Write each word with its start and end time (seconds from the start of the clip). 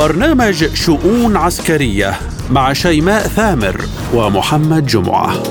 برنامج 0.00 0.74
شؤون 0.74 1.36
عسكرية 1.36 2.18
مع 2.50 2.72
شيماء 2.72 3.22
ثامر 3.22 3.80
ومحمد 4.14 4.86
جمعة. 4.86 5.42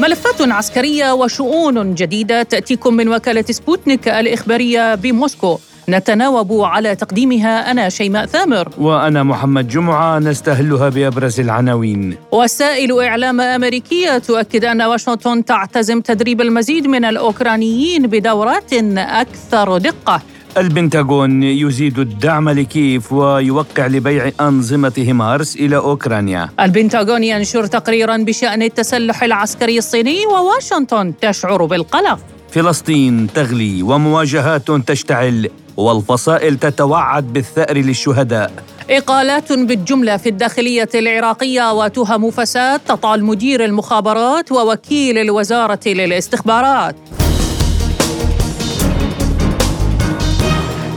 ملفات 0.00 0.40
عسكرية 0.40 1.12
وشؤون 1.12 1.94
جديدة 1.94 2.42
تأتيكم 2.42 2.94
من 2.94 3.08
وكالة 3.08 3.44
سبوتنيك 3.50 4.08
الإخبارية 4.08 4.94
بموسكو. 4.94 5.58
نتناوب 5.88 6.60
على 6.60 6.94
تقديمها 6.94 7.70
أنا 7.70 7.88
شيماء 7.88 8.26
ثامر. 8.26 8.68
وأنا 8.78 9.22
محمد 9.22 9.68
جمعة 9.68 10.18
نستهلها 10.18 10.88
بأبرز 10.88 11.40
العناوين. 11.40 12.16
وسائل 12.32 13.00
إعلام 13.00 13.40
أمريكية 13.40 14.18
تؤكد 14.18 14.64
أن 14.64 14.82
واشنطن 14.82 15.44
تعتزم 15.44 16.00
تدريب 16.00 16.40
المزيد 16.40 16.86
من 16.86 17.04
الأوكرانيين 17.04 18.06
بدورات 18.06 18.72
أكثر 18.96 19.78
دقة. 19.78 20.22
البنتاغون 20.58 21.42
يزيد 21.42 21.98
الدعم 21.98 22.48
لكييف 22.48 23.12
ويوقع 23.12 23.86
لبيع 23.86 24.30
أنظمة 24.40 24.92
هيمارس 24.96 25.56
إلى 25.56 25.76
أوكرانيا. 25.76 26.48
البنتاغون 26.60 27.24
ينشر 27.24 27.66
تقريرا 27.66 28.16
بشأن 28.16 28.62
التسلح 28.62 29.22
العسكري 29.22 29.78
الصيني 29.78 30.26
وواشنطن 30.26 31.12
تشعر 31.20 31.64
بالقلق. 31.64 32.18
فلسطين 32.50 33.32
تغلي 33.34 33.82
ومواجهات 33.82 34.70
تشتعل. 34.70 35.50
والفصائل 35.76 36.58
تتوعد 36.58 37.32
بالثأر 37.32 37.76
للشهداء. 37.76 38.52
إقالات 38.90 39.52
بالجملة 39.52 40.16
في 40.16 40.28
الداخلية 40.28 40.88
العراقية 40.94 41.72
وتهم 41.72 42.30
فساد 42.30 42.80
تطال 42.80 43.24
مدير 43.24 43.64
المخابرات 43.64 44.52
ووكيل 44.52 45.18
الوزارة 45.18 45.80
للاستخبارات. 45.86 46.96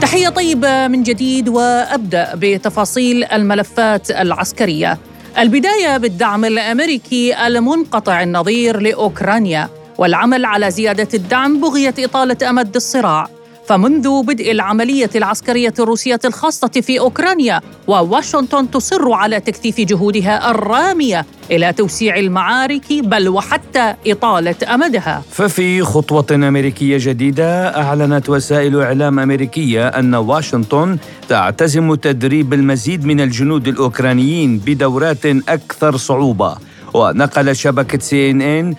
تحية 0.00 0.28
طيبة 0.28 0.88
من 0.88 1.02
جديد 1.02 1.48
وأبدأ 1.48 2.32
بتفاصيل 2.34 3.24
الملفات 3.24 4.10
العسكرية. 4.10 4.98
البداية 5.38 5.96
بالدعم 5.96 6.44
الأمريكي 6.44 7.46
المنقطع 7.46 8.22
النظير 8.22 8.80
لأوكرانيا 8.80 9.68
والعمل 9.98 10.44
على 10.44 10.70
زيادة 10.70 11.08
الدعم 11.14 11.60
بغية 11.60 11.94
إطالة 11.98 12.50
أمد 12.50 12.76
الصراع. 12.76 13.35
فمنذ 13.68 14.22
بدء 14.22 14.50
العملية 14.50 15.10
العسكرية 15.16 15.74
الروسية 15.78 16.20
الخاصة 16.24 16.68
في 16.68 17.00
أوكرانيا 17.00 17.60
وواشنطن 17.86 18.70
تصر 18.70 19.12
على 19.12 19.40
تكثيف 19.40 19.80
جهودها 19.80 20.50
الرامية 20.50 21.26
إلى 21.50 21.72
توسيع 21.72 22.16
المعارك 22.16 22.92
بل 22.92 23.28
وحتى 23.28 23.94
إطالة 24.06 24.74
أمدها. 24.74 25.22
ففي 25.30 25.82
خطوة 25.82 26.26
أمريكية 26.32 26.98
جديدة 27.00 27.76
أعلنت 27.82 28.28
وسائل 28.28 28.80
إعلام 28.80 29.18
أمريكية 29.18 29.88
أن 29.88 30.14
واشنطن 30.14 30.98
تعتزم 31.28 31.94
تدريب 31.94 32.54
المزيد 32.54 33.04
من 33.04 33.20
الجنود 33.20 33.68
الأوكرانيين 33.68 34.58
بدورات 34.58 35.26
أكثر 35.48 35.96
صعوبة. 35.96 36.56
ونقل 36.94 37.56
شبكة 37.56 37.98
سي 37.98 38.30
إن 38.30 38.42
إن 38.42 38.74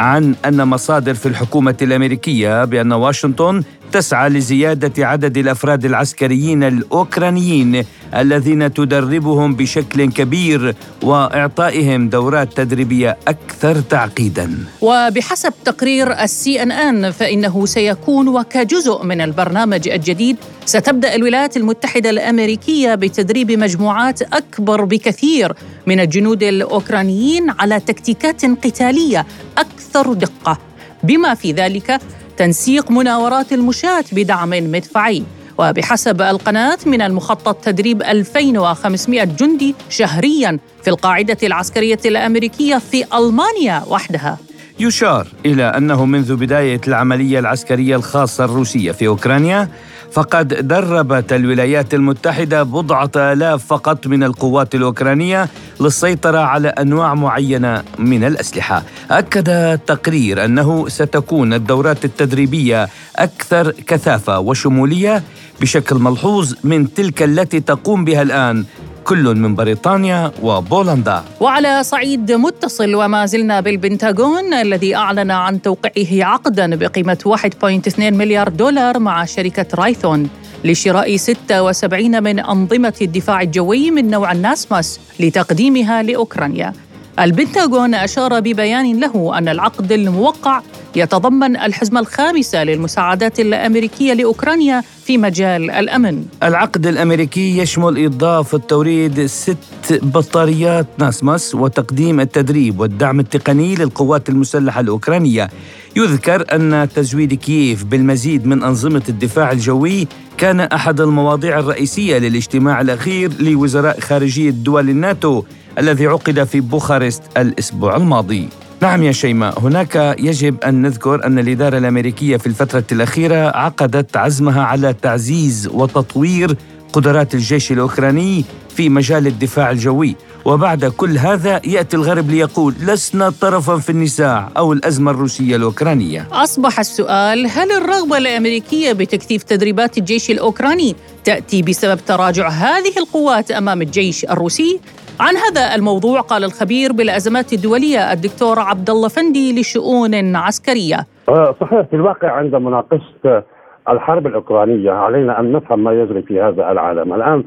عن 0.00 0.34
أن 0.44 0.68
مصادر 0.68 1.14
في 1.14 1.26
الحكومة 1.26 1.76
الأمريكية 1.82 2.64
بأن 2.64 2.92
واشنطن 2.92 3.62
تسعى 3.92 4.28
لزيادة 4.28 5.06
عدد 5.06 5.38
الأفراد 5.38 5.84
العسكريين 5.84 6.62
الأوكرانيين 6.64 7.84
الذين 8.14 8.74
تدربهم 8.74 9.54
بشكل 9.54 10.12
كبير 10.12 10.74
وإعطائهم 11.02 12.08
دورات 12.08 12.56
تدريبية 12.56 13.16
أكثر 13.28 13.80
تعقيدا. 13.80 14.64
وبحسب 14.80 15.52
تقرير 15.64 16.12
السي 16.12 16.62
إن 16.62 16.72
إن 16.72 17.10
فإنه 17.10 17.66
سيكون 17.66 18.28
وكجزء 18.28 19.04
من 19.04 19.20
البرنامج 19.20 19.88
الجديد 19.88 20.36
ستبدأ 20.66 21.14
الولايات 21.14 21.56
المتحدة 21.56 22.10
الأمريكية 22.10 22.94
بتدريب 22.94 23.52
مجموعات 23.52 24.22
أكبر 24.22 24.84
بكثير 24.84 25.52
من 25.86 26.00
الجنود 26.00 26.42
الأوكرانيين 26.42 27.50
على 27.50 27.80
تكتيكات 27.80 28.44
قتالية 28.44 29.26
أكثر 29.58 30.12
دقة. 30.12 30.58
بما 31.02 31.34
في 31.34 31.52
ذلك 31.52 32.00
تنسيق 32.38 32.90
مناورات 32.90 33.52
المشاة 33.52 34.04
بدعم 34.12 34.50
مدفعي. 34.50 35.22
وبحسب 35.58 36.22
القناة 36.22 36.78
من 36.86 37.02
المخطط 37.02 37.54
تدريب 37.64 38.02
2500 38.02 39.24
جندي 39.24 39.74
شهريا 39.88 40.58
في 40.82 40.90
القاعدة 40.90 41.36
العسكرية 41.42 41.98
الأمريكية 42.04 42.78
في 42.90 43.04
ألمانيا 43.14 43.82
وحدها. 43.88 44.38
يشار 44.80 45.26
إلى 45.46 45.64
أنه 45.64 46.04
منذ 46.04 46.36
بداية 46.36 46.80
العملية 46.88 47.38
العسكرية 47.38 47.96
الخاصة 47.96 48.44
الروسية 48.44 48.92
في 48.92 49.06
أوكرانيا 49.06 49.68
فقد 50.12 50.68
دربت 50.68 51.32
الولايات 51.32 51.94
المتحدة 51.94 52.62
بضعة 52.62 53.10
آلاف 53.16 53.66
فقط 53.66 54.06
من 54.06 54.22
القوات 54.24 54.74
الأوكرانية 54.74 55.48
للسيطرة 55.80 56.38
على 56.38 56.68
أنواع 56.68 57.14
معينة 57.14 57.82
من 57.98 58.24
الأسلحة. 58.24 58.82
أكد 59.10 59.48
التقرير 59.48 60.44
أنه 60.44 60.88
ستكون 60.88 61.54
الدورات 61.54 62.04
التدريبية 62.04 62.88
أكثر 63.16 63.70
كثافة 63.70 64.38
وشمولية 64.38 65.22
بشكل 65.60 65.96
ملحوظ 65.96 66.54
من 66.64 66.94
تلك 66.94 67.22
التي 67.22 67.60
تقوم 67.60 68.04
بها 68.04 68.22
الآن 68.22 68.64
كل 69.08 69.34
من 69.34 69.54
بريطانيا 69.54 70.32
وبولندا. 70.42 71.22
وعلى 71.40 71.82
صعيد 71.82 72.32
متصل 72.32 72.94
وما 72.94 73.26
زلنا 73.26 73.60
بالبنتاغون 73.60 74.54
الذي 74.54 74.94
أعلن 74.94 75.30
عن 75.30 75.62
توقيعه 75.62 76.28
عقدا 76.32 76.76
بقيمة 76.76 77.18
1.2 77.24 77.98
مليار 77.98 78.48
دولار 78.48 78.98
مع 78.98 79.24
شركة 79.24 79.66
رايثون 79.74 80.28
لشراء 80.64 81.16
76 81.16 82.22
من 82.22 82.38
أنظمة 82.40 82.94
الدفاع 83.02 83.42
الجوي 83.42 83.90
من 83.90 84.10
نوع 84.10 84.32
الناسماس 84.32 85.00
لتقديمها 85.20 86.02
لأوكرانيا. 86.02 86.72
البنتاغون 87.20 87.94
أشار 87.94 88.40
ببيان 88.40 89.00
له 89.00 89.38
أن 89.38 89.48
العقد 89.48 89.92
الموقع 89.92 90.60
يتضمن 90.96 91.56
الحزمة 91.56 92.00
الخامسة 92.00 92.64
للمساعدات 92.64 93.40
الأمريكية 93.40 94.12
لأوكرانيا 94.12 94.82
في 95.04 95.18
مجال 95.18 95.70
الأمن. 95.70 96.24
العقد 96.42 96.86
الأمريكي 96.86 97.58
يشمل 97.58 98.04
إضافة 98.04 98.58
توريد 98.58 99.26
ست 99.26 99.56
بطاريات 99.90 100.86
ناسماس 100.98 101.54
وتقديم 101.54 102.20
التدريب 102.20 102.80
والدعم 102.80 103.20
التقني 103.20 103.74
للقوات 103.74 104.28
المسلحة 104.28 104.80
الأوكرانية. 104.80 105.48
يذكر 105.96 106.44
أن 106.52 106.88
تزويد 106.94 107.34
كييف 107.34 107.84
بالمزيد 107.84 108.46
من 108.46 108.62
أنظمة 108.62 109.02
الدفاع 109.08 109.52
الجوي 109.52 110.08
كان 110.36 110.60
أحد 110.60 111.00
المواضيع 111.00 111.58
الرئيسية 111.58 112.18
للاجتماع 112.18 112.80
الأخير 112.80 113.30
لوزراء 113.40 114.00
خارجية 114.00 114.50
دول 114.50 114.88
الناتو. 114.90 115.42
الذي 115.78 116.06
عقد 116.06 116.44
في 116.44 116.60
بوخارست 116.60 117.22
الأسبوع 117.36 117.96
الماضي. 117.96 118.48
نعم 118.82 119.02
يا 119.02 119.12
شيماء 119.12 119.60
هناك 119.60 120.16
يجب 120.18 120.64
أن 120.64 120.82
نذكر 120.82 121.24
أن 121.24 121.38
الإدارة 121.38 121.78
الأمريكية 121.78 122.36
في 122.36 122.46
الفترة 122.46 122.84
الأخيرة 122.92 123.56
عقدت 123.56 124.16
عزمها 124.16 124.62
على 124.62 124.94
تعزيز 125.02 125.68
وتطوير 125.72 126.56
قدرات 126.92 127.34
الجيش 127.34 127.72
الأوكراني 127.72 128.44
في 128.76 128.88
مجال 128.88 129.26
الدفاع 129.26 129.70
الجوي. 129.70 130.16
وبعد 130.44 130.84
كل 130.84 131.18
هذا 131.18 131.60
يأتي 131.64 131.96
الغرب 131.96 132.30
ليقول 132.30 132.74
لسنا 132.80 133.30
طرفا 133.30 133.76
في 133.76 133.90
النزاع 133.90 134.48
أو 134.56 134.72
الأزمة 134.72 135.10
الروسية 135.10 135.56
الأوكرانية. 135.56 136.28
أصبح 136.32 136.78
السؤال 136.78 137.46
هل 137.46 137.72
الرغبة 137.72 138.18
الأمريكية 138.18 138.92
بتكثيف 138.92 139.42
تدريبات 139.42 139.98
الجيش 139.98 140.30
الأوكراني 140.30 140.96
تأتي 141.24 141.62
بسبب 141.62 142.00
تراجع 142.06 142.48
هذه 142.48 142.98
القوات 142.98 143.50
أمام 143.50 143.82
الجيش 143.82 144.24
الروسي؟ 144.24 144.80
عن 145.20 145.34
هذا 145.36 145.74
الموضوع 145.74 146.20
قال 146.20 146.44
الخبير 146.44 146.92
بالأزمات 146.92 147.52
الدولية 147.52 148.12
الدكتور 148.12 148.58
عبد 148.58 148.90
الله 148.90 149.08
فندي 149.08 149.60
لشؤون 149.60 150.36
عسكرية. 150.36 150.96
آه، 151.28 151.54
صحيح 151.60 151.80
في 151.80 151.96
الواقع 151.96 152.30
عند 152.30 152.54
مناقشة 152.54 153.42
الحرب 153.88 154.26
الأوكرانية 154.26 154.90
علينا 154.90 155.40
أن 155.40 155.52
نفهم 155.52 155.84
ما 155.84 155.92
يجري 155.92 156.22
في 156.22 156.40
هذا 156.40 156.70
العالم، 156.72 157.14
الآن 157.14 157.44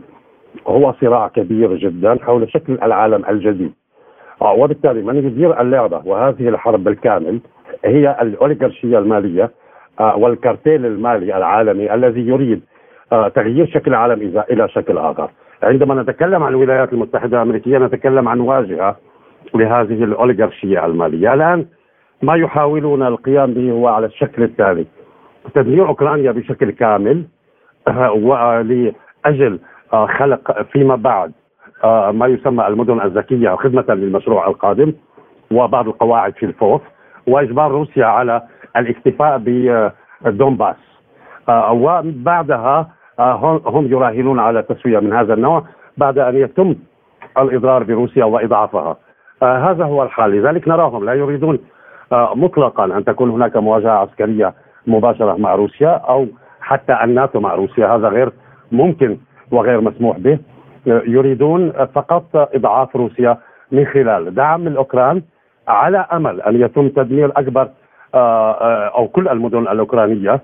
هو 0.67 0.93
صراع 1.01 1.27
كبير 1.27 1.75
جدا 1.75 2.17
حول 2.21 2.51
شكل 2.51 2.73
العالم 2.83 3.25
الجديد. 3.29 3.73
آه، 4.41 4.53
وبالتالي 4.53 5.01
من 5.01 5.17
يدير 5.17 5.61
اللعبة 5.61 6.01
وهذه 6.05 6.49
الحرب 6.49 6.83
بالكامل 6.83 7.39
هي 7.85 8.17
الأوليغارشية 8.21 8.99
المالية 8.99 9.51
آه، 9.99 10.15
والكارتيل 10.17 10.85
المالي 10.85 11.37
العالمي 11.37 11.93
الذي 11.93 12.21
يريد 12.21 12.61
تغيير 13.35 13.71
شكل 13.73 13.91
العالم 13.91 14.43
إلى 14.51 14.69
شكل 14.69 14.97
آخر. 14.97 15.29
عندما 15.63 16.01
نتكلم 16.01 16.43
عن 16.43 16.51
الولايات 16.51 16.93
المتحدة 16.93 17.37
الأمريكية 17.37 17.77
نتكلم 17.77 18.27
عن 18.27 18.39
واجهة 18.39 18.97
لهذه 19.55 20.03
الأوليغارشية 20.03 20.85
المالية، 20.85 21.33
الآن 21.33 21.65
ما 22.21 22.35
يحاولون 22.35 23.03
القيام 23.03 23.53
به 23.53 23.71
هو 23.71 23.87
على 23.87 24.05
الشكل 24.05 24.43
التالي. 24.43 24.85
تدمير 25.53 25.87
أوكرانيا 25.87 26.31
بشكل 26.31 26.71
كامل 26.71 27.23
آه، 27.87 28.11
ولاجل 28.11 29.59
آه، 29.93 30.05
خلق 30.07 30.61
فيما 30.61 30.95
بعد 30.95 31.31
آه، 31.83 32.11
ما 32.11 32.27
يسمى 32.27 32.67
المدن 32.67 33.01
الذكية 33.01 33.55
خدمة 33.55 33.85
للمشروع 33.89 34.47
القادم 34.47 34.93
وبعض 35.51 35.87
القواعد 35.87 36.33
في 36.33 36.45
الفوف 36.45 36.81
وإجبار 37.27 37.71
روسيا 37.71 38.05
على 38.05 38.41
الاكتفاء 38.77 39.41
بدونباس 40.25 40.75
وبعدها 41.49 42.89
هم 43.65 43.85
يراهنون 43.87 44.39
على 44.39 44.61
تسوية 44.61 44.99
من 44.99 45.13
هذا 45.13 45.33
النوع 45.33 45.63
بعد 45.97 46.17
أن 46.17 46.35
يتم 46.35 46.75
الإضرار 47.37 47.83
بروسيا 47.83 48.25
وإضعافها. 48.25 48.97
هذا 49.43 49.85
هو 49.85 50.03
الحال. 50.03 50.31
لذلك 50.31 50.67
نراهم. 50.67 51.05
لا 51.05 51.13
يريدون 51.13 51.59
مطلقا 52.11 52.85
أن 52.85 53.05
تكون 53.05 53.29
هناك 53.29 53.57
مواجهة 53.57 53.91
عسكرية 53.91 54.53
مباشرة 54.87 55.37
مع 55.37 55.55
روسيا 55.55 55.89
أو 55.89 56.27
حتى 56.61 56.97
الناتو 57.03 57.39
مع 57.39 57.55
روسيا. 57.55 57.95
هذا 57.95 58.07
غير 58.07 58.31
ممكن 58.71 59.17
وغير 59.51 59.81
مسموح 59.81 60.17
به. 60.17 60.39
يريدون 60.85 61.71
فقط 61.71 62.25
إضعاف 62.35 62.95
روسيا 62.95 63.37
من 63.71 63.85
خلال 63.85 64.35
دعم 64.35 64.67
الأوكران 64.67 65.21
على 65.67 66.05
أمل 66.13 66.41
أن 66.41 66.61
يتم 66.61 66.89
تدمير 66.89 67.31
أكبر 67.37 67.69
آه، 68.15 68.51
آه، 68.51 68.87
أو 68.97 69.07
كل 69.07 69.27
المدن 69.27 69.59
الأوكرانية. 69.59 70.41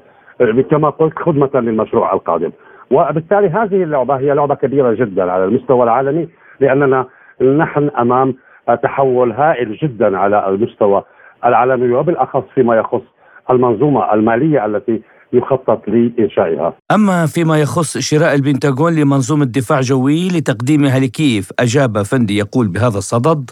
كما 0.71 0.89
قلت 0.89 1.19
خدمة 1.19 1.49
للمشروع 1.53 2.13
القادم. 2.13 2.51
وبالتالي 2.91 3.47
هذه 3.47 3.83
اللعبة 3.83 4.15
هي 4.15 4.33
لعبة 4.33 4.55
كبيرة 4.55 4.93
جدا 4.93 5.31
على 5.31 5.45
المستوى 5.45 5.83
العالمي 5.83 6.27
لأننا 6.59 7.05
نحن 7.41 7.89
أمام 7.99 8.35
تحول 8.83 9.31
هائل 9.31 9.75
جدا 9.75 10.17
على 10.17 10.49
المستوى 10.49 11.03
العالمي 11.45 11.93
وبالأخص 11.93 12.43
فيما 12.55 12.75
يخص 12.75 13.01
المنظومة 13.49 14.13
المالية 14.13 14.65
التي 14.65 15.01
يخطط 15.33 15.81
لإنشائها. 15.87 16.73
أما 16.91 17.25
فيما 17.25 17.59
يخص 17.59 17.97
شراء 17.97 18.35
البنتاغون 18.35 18.95
لمنظومة 18.95 19.45
دفاع 19.45 19.79
جوي 19.81 20.27
لتقديمها 20.27 20.99
لكييف 20.99 21.51
أجاب 21.59 21.97
فندي 21.97 22.37
يقول 22.37 22.67
بهذا 22.67 22.97
الصدد 22.97 23.49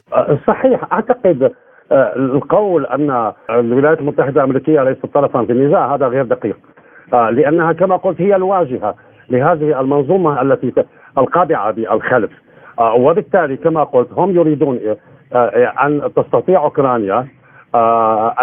صحيح 0.48 0.94
أعتقد 0.94 1.52
أه، 1.92 2.14
القول 2.16 2.86
أن 2.86 3.34
الولايات 3.50 4.00
المتحدة 4.00 4.44
الأمريكية 4.44 4.84
ليست 4.84 5.06
طرفا 5.06 5.46
في 5.46 5.52
النزاع 5.52 5.96
هذا 5.96 6.08
غير 6.08 6.26
دقيق 6.26 6.58
أه، 7.14 7.30
لأنها 7.30 7.74
كما 7.74 7.96
قلت 7.96 8.22
هي 8.22 8.36
الواجهة 8.36 8.96
لهذه 9.30 9.80
المنظومة 9.80 10.42
التي 10.42 10.74
القابعة 11.18 11.72
بالخلف. 11.72 12.32
وبالتالي 12.80 13.58
كما 13.58 13.84
قلت 13.84 14.10
هم 14.14 14.36
يريدون 14.36 14.80
أن 15.84 16.12
تستطيع 16.16 16.64
أوكرانيا 16.64 17.28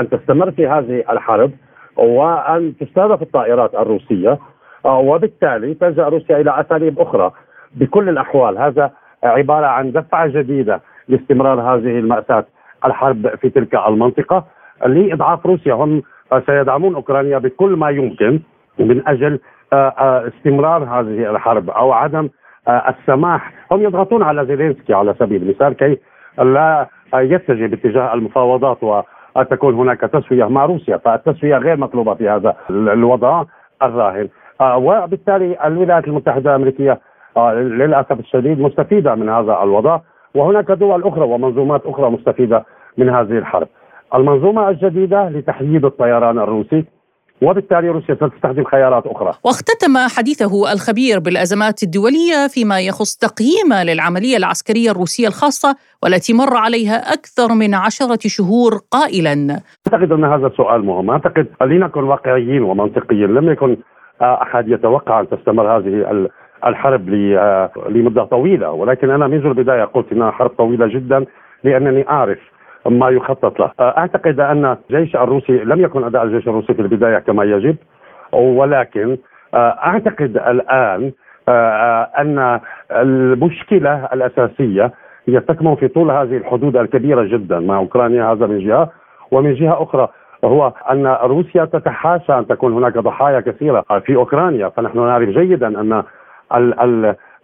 أن 0.01 0.09
تستمر 0.11 0.51
في 0.51 0.67
هذه 0.67 1.05
الحرب 1.11 1.51
وأن 1.97 2.75
تستهدف 2.81 3.23
الطائرات 3.23 3.75
الروسية. 3.75 4.39
آه، 4.85 4.99
وبالتالي 4.99 5.75
تلجأ 5.75 6.09
روسيا 6.09 6.41
إلى 6.41 6.61
أساليب 6.61 7.01
أخرى. 7.01 7.31
بكل 7.75 8.09
الأحوال 8.09 8.59
هذا 8.59 8.91
عبارة 9.25 9.67
عن 9.67 9.93
دفعة 9.93 10.27
جديدة 10.27 10.81
لاستمرار 11.09 11.61
هذه 11.61 11.99
المأساة 11.99 12.45
الحرب 12.85 13.29
في 13.37 13.51
تلك 13.51 13.75
المنطقة. 13.89 14.45
لإضعاف 14.87 15.47
روسيا 15.47 15.75
هم 15.75 16.03
سيدعمون 16.47 16.95
أوكرانيا 16.95 17.39
بكل 17.39 17.71
ما 17.77 17.91
يمكن 17.91 18.41
من 18.79 19.09
أجل 19.09 19.33
آه، 19.33 19.39
آه، 19.39 19.62
استمرار 19.73 20.85
هذه 20.85 21.31
الحرب 21.31 21.71
أو 21.71 21.93
عدم 21.93 22.29
السماح. 22.69 23.53
هم 23.73 23.83
يضغطون 23.83 24.23
على 24.23 24.47
زيلينسكي 24.47 24.95
على 24.95 25.15
سبيل 25.19 25.43
المثال 25.43 25.73
كي 25.73 25.99
لا 26.39 26.87
يتجه 27.15 27.67
باتجاه 27.67 28.15
المفاوضات 28.15 29.05
أن 29.37 29.49
تكون 29.49 29.75
هناك 29.75 30.01
تسوية 30.01 30.45
مع 30.45 30.65
روسيا 30.65 30.97
فالتسوية 30.97 31.57
غير 31.57 31.77
مطلوبة 31.77 32.15
في 32.15 32.29
هذا 32.29 32.57
الوضع 32.71 33.45
الراهن. 33.83 34.29
آه، 34.61 34.77
وبالتالي 34.77 35.67
الولايات 35.67 36.09
المتحدة 36.09 36.51
الأمريكية 36.51 37.01
آه، 37.37 37.55
للأسف 37.55 38.21
الشديد 38.21 38.61
مستفيدة 38.61 39.15
من 39.15 39.29
هذا 39.29 39.63
الوضع 39.63 40.01
وهناك 40.35 40.71
دول 40.71 41.03
أخرى 41.03 41.25
ومنظومات 41.25 41.87
أخرى 41.87 42.11
مستفيدة 42.11 42.65
من 42.99 43.09
هذه 43.09 43.39
الحرب. 43.39 43.69
المنظومة 44.15 44.69
الجديدة 44.69 45.29
لتحييد 45.29 45.85
الطيران 45.85 46.39
الروسي 46.39 46.85
وبالتالي 47.43 47.89
روسيا 47.89 48.15
ستستخدم 48.15 48.65
خيارات 48.65 49.07
أخرى. 49.07 49.33
واختتم 49.45 49.93
حديثه 50.17 50.73
الخبير 50.73 51.19
بالأزمات 51.19 51.83
الدولية 51.83 52.49
فيما 52.55 52.81
يخص 52.81 53.17
تقييم 53.17 53.71
للعملية 53.89 54.37
العسكرية 54.37 54.91
الروسية 54.91 55.29
الخاصة 55.29 55.77
والتي 56.03 56.33
مر 56.33 56.57
عليها 56.57 56.97
أكثر 57.17 57.55
من 57.55 57.75
عشرة 57.75 58.19
شهور 58.27 58.73
قائلا. 58.91 59.61
أعتقد 59.87 60.13
أن 60.13 60.25
هذا 60.25 60.51
سؤال 60.57 60.85
مهم. 60.85 61.11
أعتقد 61.11 61.47
لنكن 61.63 62.03
واقعيين 62.05 62.63
ومنطقيين. 62.63 63.35
لم 63.35 63.53
يكن 63.53 63.77
أحد 64.23 64.69
يتوقع 64.69 65.21
أن 65.21 65.29
تستمر 65.29 65.77
هذه 65.77 66.29
الحرب 66.67 67.09
لمدة 67.89 68.25
طويلة. 68.25 68.71
ولكن 68.71 69.11
أنا 69.11 69.27
منذ 69.27 69.47
البداية 69.47 69.85
قلت 69.85 70.13
إنها 70.13 70.31
حرب 70.31 70.51
طويلة 70.51 70.87
جدا 70.87 71.25
لأنني 71.65 72.09
أعرف 72.09 72.39
ما 72.87 73.09
يخطط 73.09 73.61
له. 73.61 73.71
أعتقد 73.81 74.41
أن 74.41 74.77
الجيش 74.91 75.17
الروسي 75.17 75.53
لم 75.53 75.81
يكن 75.81 76.05
أداء 76.05 76.23
الجيش 76.23 76.49
الروسي 76.49 76.75
في 76.75 76.83
البداية 76.83 77.19
كما 77.19 77.45
يجب 77.45 77.77
ولكن 78.33 79.19
أعتقد 79.55 80.37
الآن 80.37 81.13
أن 82.19 82.61
المشكلة 82.93 84.09
الأساسية 84.13 84.93
هي 85.29 85.41
تكمن 85.41 85.75
في 85.75 85.89
طول 85.89 86.11
هذه 86.11 86.37
الحدود 86.37 86.77
الكبيرة 86.77 87.23
جدا 87.23 87.59
مع 87.61 87.77
أوكرانيا 87.77 88.33
هذا 88.33 88.47
من 88.47 88.59
جهة. 88.59 88.91
ومن 89.31 89.55
جهة 89.55 89.83
أخرى 89.83 90.09
هو 90.45 90.73
أن 90.91 91.07
روسيا 91.07 91.65
تتحاشى 91.65 92.33
أن 92.39 92.47
تكون 92.47 92.73
هناك 92.73 92.99
ضحايا 92.99 93.41
كثيرة 93.41 93.85
في 94.07 94.17
أوكرانيا. 94.17 94.69
فنحن 94.69 94.99
نعرف 94.99 95.29
جيدا 95.29 95.81
أن 95.81 96.03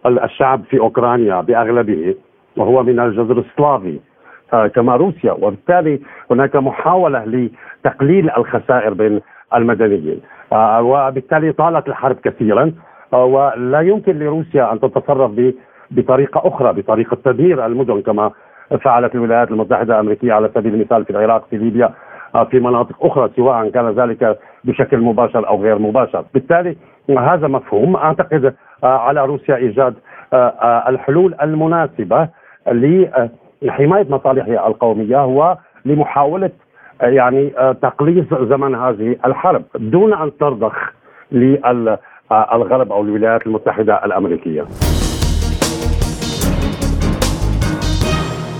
الشعب 0.05 0.63
في 0.63 0.79
أوكرانيا 0.79 1.41
بأغلبه 1.41 2.15
وهو 2.57 2.83
من 2.83 2.99
الجذر 2.99 3.37
السلافي. 3.39 3.99
كما 4.75 4.95
روسيا. 4.95 5.31
وبالتالي 5.31 5.99
هناك 6.31 6.55
محاولة 6.55 7.25
لتقليل 7.25 8.29
الخسائر 8.37 8.93
بين 8.93 9.21
المدنيين. 9.55 10.21
آه، 10.53 10.81
وبالتالي 10.81 11.51
طالت 11.51 11.87
الحرب 11.87 12.15
كثيرا. 12.15 12.71
آه، 13.13 13.25
ولا 13.25 13.81
يمكن 13.81 14.19
لروسيا 14.19 14.73
أن 14.73 14.79
تتصرف 14.79 15.31
بطريقة 15.91 16.47
أخرى 16.47 16.73
بطريقة 16.73 17.17
تدمير 17.25 17.65
المدن 17.65 18.01
كما 18.01 18.31
فعلت 18.81 19.15
الولايات 19.15 19.51
المتحدة 19.51 19.93
الأمريكية 19.93 20.33
على 20.33 20.49
سبيل 20.55 20.73
المثال 20.73 21.05
في 21.05 21.09
العراق 21.11 21.47
في 21.49 21.57
ليبيا 21.57 21.93
في 22.51 22.59
مناطق 22.59 23.05
أخرى 23.05 23.29
سواء 23.35 23.69
كان 23.69 23.89
ذلك 23.89 24.39
بشكل 24.63 24.97
مباشر 24.97 25.47
أو 25.47 25.63
غير 25.63 25.79
مباشر. 25.79 26.25
بالتالي 26.33 26.75
هذا 27.09 27.47
مفهوم. 27.47 27.95
أعتقد 27.95 28.53
على 28.83 29.25
روسيا 29.25 29.55
إيجاد 29.55 29.93
الحلول 30.87 31.35
المناسبة 31.41 32.29
لحمايه 33.61 34.05
مصالحها 34.09 34.67
القومية 34.67 35.25
ولمحاوله 35.85 36.51
يعني 37.01 37.49
تقليص 37.81 38.25
زمن 38.33 38.75
هذه 38.75 39.15
الحرب 39.25 39.63
دون 39.75 40.13
أن 40.13 40.31
ترضخ 40.39 40.73
للغرب 41.31 42.91
أو 42.91 43.01
الولايات 43.01 43.47
المتحدة 43.47 44.05
الأمريكية. 44.05 44.65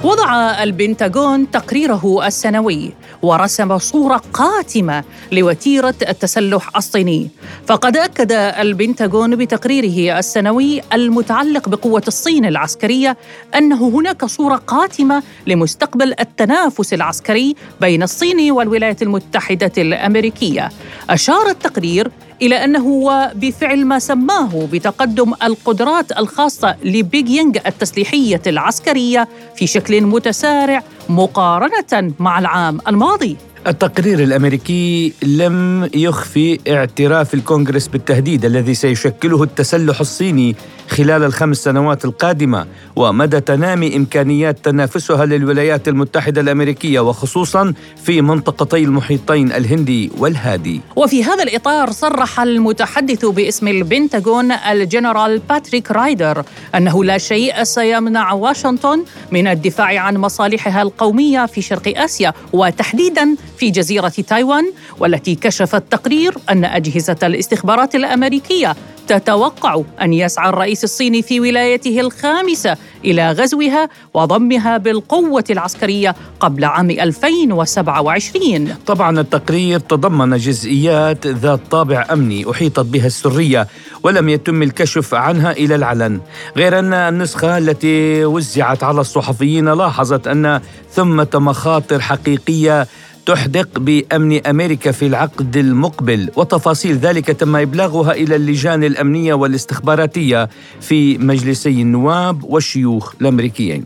وضع 0.03 0.63
البنتاغون 0.63 1.51
تقريره 1.51 2.27
السنوي 2.27 2.93
ورسم 3.21 3.77
صورة 3.77 4.21
قاتمة 4.33 5.03
لوتيرة 5.31 5.95
التسلح 6.09 6.77
الصيني. 6.77 7.29
فقد 7.67 7.97
أكد 7.97 8.31
البنتاغون 8.31 9.35
بتقريره 9.35 10.19
السنوي 10.19 10.81
المتعلق 10.93 11.69
بقوة 11.69 12.03
الصين 12.07 12.45
العسكرية 12.45 13.17
أنه 13.55 13.89
هناك 13.89 14.25
صورة 14.25 14.55
قاتمة 14.55 15.23
لمستقبل 15.47 16.13
التنافس 16.19 16.93
العسكري 16.93 17.55
بين 17.81 18.03
الصين 18.03 18.51
والولايات 18.51 19.01
المتحدة 19.01 19.71
الأمريكية. 19.77 20.69
أشار 21.09 21.49
التقرير 21.49 22.11
إلى 22.41 22.55
أنه 22.55 22.85
وبفعل 22.87 23.85
ما 23.85 23.99
سماه 23.99 24.67
بتقدم 24.73 25.33
القدرات 25.43 26.17
الخاصة 26.17 26.75
لبيجينغ 26.83 27.51
التسليحية 27.67 28.41
العسكرية 28.47 29.27
في 29.55 29.67
شكل 29.67 30.01
متسارع 30.01 30.83
مقارنة 31.09 32.13
مع 32.19 32.39
العام 32.39 32.77
الماضي. 32.87 33.37
التقرير 33.67 34.23
الأمريكي 34.23 35.13
لم 35.23 35.89
يخفي 35.95 36.59
اعتراف 36.67 37.33
الكونغرس 37.33 37.87
بالتهديد 37.87 38.45
الذي 38.45 38.73
سيشكله 38.73 39.43
التسلح 39.43 39.99
الصيني 39.99 40.55
خلال 40.89 41.23
الخمس 41.23 41.57
سنوات 41.57 42.05
القادمة 42.05 42.65
ومدى 42.95 43.39
تنامي 43.39 43.95
إمكانيات 43.95 44.65
تنافسها 44.65 45.25
للولايات 45.25 45.87
المتحدة 45.87 46.41
الأمريكية 46.41 46.99
وخصوصا 46.99 47.73
في 48.03 48.21
منطقتي 48.21 48.83
المحيطين 48.83 49.51
الهندي 49.51 50.11
والهادي. 50.17 50.81
وفي 50.95 51.23
هذا 51.23 51.43
الإطار 51.43 51.91
صرح 51.91 52.39
المتحدث 52.39 53.25
باسم 53.25 53.67
البنتاغون 53.67 54.51
الجنرال 54.51 55.39
باتريك 55.49 55.91
رايدر 55.91 56.43
أنه 56.75 57.03
لا 57.03 57.17
شيء 57.17 57.63
سيمنع 57.63 58.33
واشنطن 58.33 59.03
من 59.31 59.47
الدفاع 59.47 59.99
عن 59.99 60.17
مصالحها 60.17 60.81
القومية 60.81 61.45
في 61.45 61.61
شرق 61.61 61.97
آسيا 61.97 62.33
وتحديدا 62.53 63.35
في 63.57 63.69
جزيرة 63.69 64.09
تايوان 64.09 64.71
والتي 64.99 65.35
كشف 65.35 65.75
التقرير 65.75 66.33
أن 66.49 66.65
أجهزة 66.65 67.17
الاستخبارات 67.23 67.95
الأمريكية 67.95 68.75
تتوقع 69.09 69.81
أن 70.01 70.13
يسعى 70.13 70.49
الرئيس 70.49 70.83
الصيني 70.83 71.21
في 71.21 71.39
ولايته 71.39 71.99
الخامسة 71.99 72.77
إلى 73.05 73.31
غزوها 73.31 73.89
وضمها 74.13 74.77
بالقوة 74.77 75.43
العسكرية 75.49 76.15
قبل 76.39 76.65
عام 76.65 76.89
2027 76.89 78.75
طبعا 78.87 79.19
التقرير 79.19 79.79
تضمن 79.79 80.37
جزئيات 80.37 81.27
ذات 81.27 81.59
طابع 81.71 82.05
أمني 82.13 82.51
أحيطت 82.51 82.85
بها 82.85 83.07
السرية 83.07 83.67
ولم 84.03 84.29
يتم 84.29 84.63
الكشف 84.63 85.13
عنها 85.13 85.51
إلى 85.51 85.75
العلن. 85.75 86.19
غير 86.57 86.79
أن 86.79 86.93
النسخة 86.93 87.57
التي 87.57 88.25
وزعت 88.25 88.83
على 88.83 89.01
الصحفيين 89.01 89.69
لاحظت 89.69 90.27
أن 90.27 90.61
ثمة 90.91 91.27
مخاطر 91.33 91.99
حقيقية 91.99 92.87
تحدق 93.25 93.79
بأمن 93.79 94.47
أمريكا 94.47 94.91
في 94.91 95.07
العقد 95.07 95.57
المقبل. 95.57 96.29
وتفاصيل 96.35 96.97
ذلك 96.97 97.25
تم 97.25 97.55
إبلاغها 97.55 98.11
إلى 98.11 98.35
اللجان 98.35 98.83
الأمنية 98.83 99.33
والاستخباراتية 99.33 100.49
في 100.81 101.17
مجلسي 101.17 101.81
النواب 101.81 102.43
والشيوخ 102.43 103.13
الأمريكيين. 103.21 103.83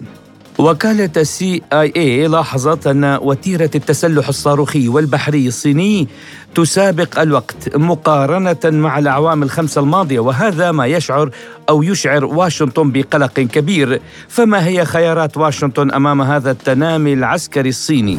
وكالة 0.57 1.09
السي 1.17 1.61
اي 1.73 1.93
اي 1.95 2.27
لاحظت 2.27 2.87
أن 2.87 3.19
وتيرة 3.21 3.69
التسلح 3.75 4.27
الصاروخي 4.27 4.87
والبحري 4.87 5.47
الصيني 5.47 6.07
تسابق 6.55 7.19
الوقت 7.19 7.75
مقارنة 7.75 8.57
مع 8.65 8.99
الأعوام 8.99 9.43
الخمسة 9.43 9.81
الماضية 9.81 10.19
وهذا 10.19 10.71
ما 10.71 10.85
يشعر 10.85 11.31
أو 11.69 11.83
يشعر 11.83 12.25
واشنطن 12.25 12.91
بقلق 12.91 13.33
كبير. 13.33 14.01
فما 14.27 14.67
هي 14.67 14.85
خيارات 14.85 15.37
واشنطن 15.37 15.91
أمام 15.91 16.21
هذا 16.21 16.51
التنامي 16.51 17.13
العسكري 17.13 17.69
الصيني؟ 17.69 18.17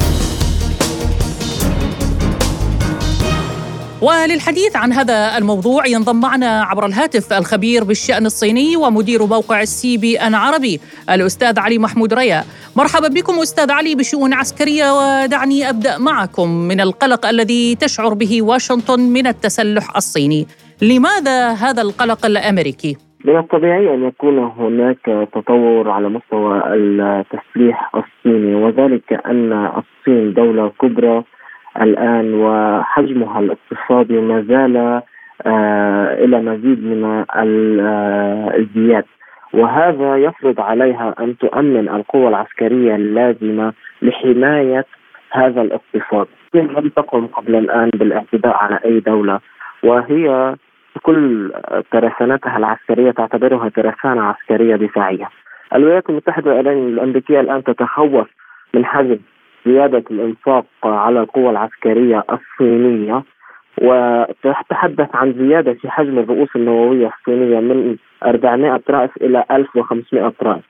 وللحديث 4.01 4.75
عن 4.75 4.91
هذا 4.93 5.37
الموضوع 5.37 5.87
ينضم 5.87 6.19
معنا 6.21 6.61
عبر 6.63 6.85
الهاتف 6.85 7.33
الخبير 7.33 7.83
بالشأن 7.83 8.25
الصيني 8.25 8.77
ومدير 8.77 9.25
موقع 9.25 9.61
السي 9.61 9.97
بي 9.97 10.17
أن 10.17 10.35
عربي 10.35 10.79
الأستاذ 11.09 11.59
علي 11.59 11.77
محمود 11.77 12.13
ريا 12.13 12.43
مرحبا 12.77 13.07
بكم 13.07 13.33
أستاذ 13.33 13.71
علي 13.71 13.95
بشؤون 13.95 14.33
عسكرية 14.33 14.85
ودعني 14.97 15.69
أبدأ 15.69 15.97
معكم 15.99 16.49
من 16.49 16.81
القلق 16.81 17.25
الذي 17.25 17.75
تشعر 17.75 18.13
به 18.13 18.41
واشنطن 18.41 18.99
من 18.99 19.27
التسلح 19.27 19.95
الصيني 19.95 20.45
لماذا 20.81 21.51
هذا 21.51 21.81
القلق 21.81 22.25
الأمريكي؟ 22.25 22.97
من 23.25 23.37
الطبيعي 23.37 23.93
أن 23.93 24.07
يكون 24.07 24.37
هناك 24.39 25.29
تطور 25.33 25.89
على 25.89 26.09
مستوى 26.09 26.63
التسليح 26.73 27.91
الصيني 27.95 28.55
وذلك 28.55 29.13
أن 29.25 29.53
الصين 29.53 30.33
دولة 30.33 30.71
كبرى 30.81 31.23
الآن 31.81 32.33
وحجمها 32.33 33.39
الاقتصادي 33.39 34.21
ما 34.21 34.41
زال 34.41 35.01
آه، 35.45 36.23
إلى 36.23 36.41
مزيد 36.41 36.83
من 36.83 37.25
الازدياد 37.35 39.05
وهذا 39.53 40.17
يفرض 40.17 40.59
عليها 40.59 41.15
أن 41.19 41.37
تؤمن 41.37 41.89
القوى 41.89 42.27
العسكرية 42.27 42.95
اللازمة 42.95 43.73
لحماية 44.01 44.85
هذا 45.31 45.61
الاقتصاد. 45.61 46.27
لم 46.53 46.89
تقم 46.89 47.27
قبل 47.27 47.55
الآن 47.55 47.89
بالاعتداء 47.89 48.55
على 48.55 48.79
أي 48.85 48.99
دولة 48.99 49.39
وهي 49.83 50.55
كل 51.01 51.51
ترسانتها 51.91 52.57
العسكرية 52.57 53.11
تعتبرها 53.11 53.69
ترسانة 53.69 54.21
عسكرية 54.23 54.75
دفاعية. 54.75 55.29
الولايات 55.75 56.09
المتحدة 56.09 56.59
الأمريكية 56.59 57.39
الآن 57.39 57.63
تتخوف 57.63 58.27
من 58.73 58.85
حجم 58.85 59.17
زيادة 59.65 60.03
الإنفاق 60.11 60.65
على 60.83 61.19
القوى 61.19 61.49
العسكرية 61.49 62.23
الصينية 62.31 63.23
وتتحدث 63.81 65.15
عن 65.15 65.33
زيادة 65.33 65.73
في 65.73 65.89
حجم 65.89 66.19
الرؤوس 66.19 66.49
النووية 66.55 67.07
الصينية 67.19 67.59
من 67.59 67.95
400 68.25 68.81
رأس 68.89 69.09
إلى 69.21 69.43
1500 69.51 70.33
رأس. 70.43 70.61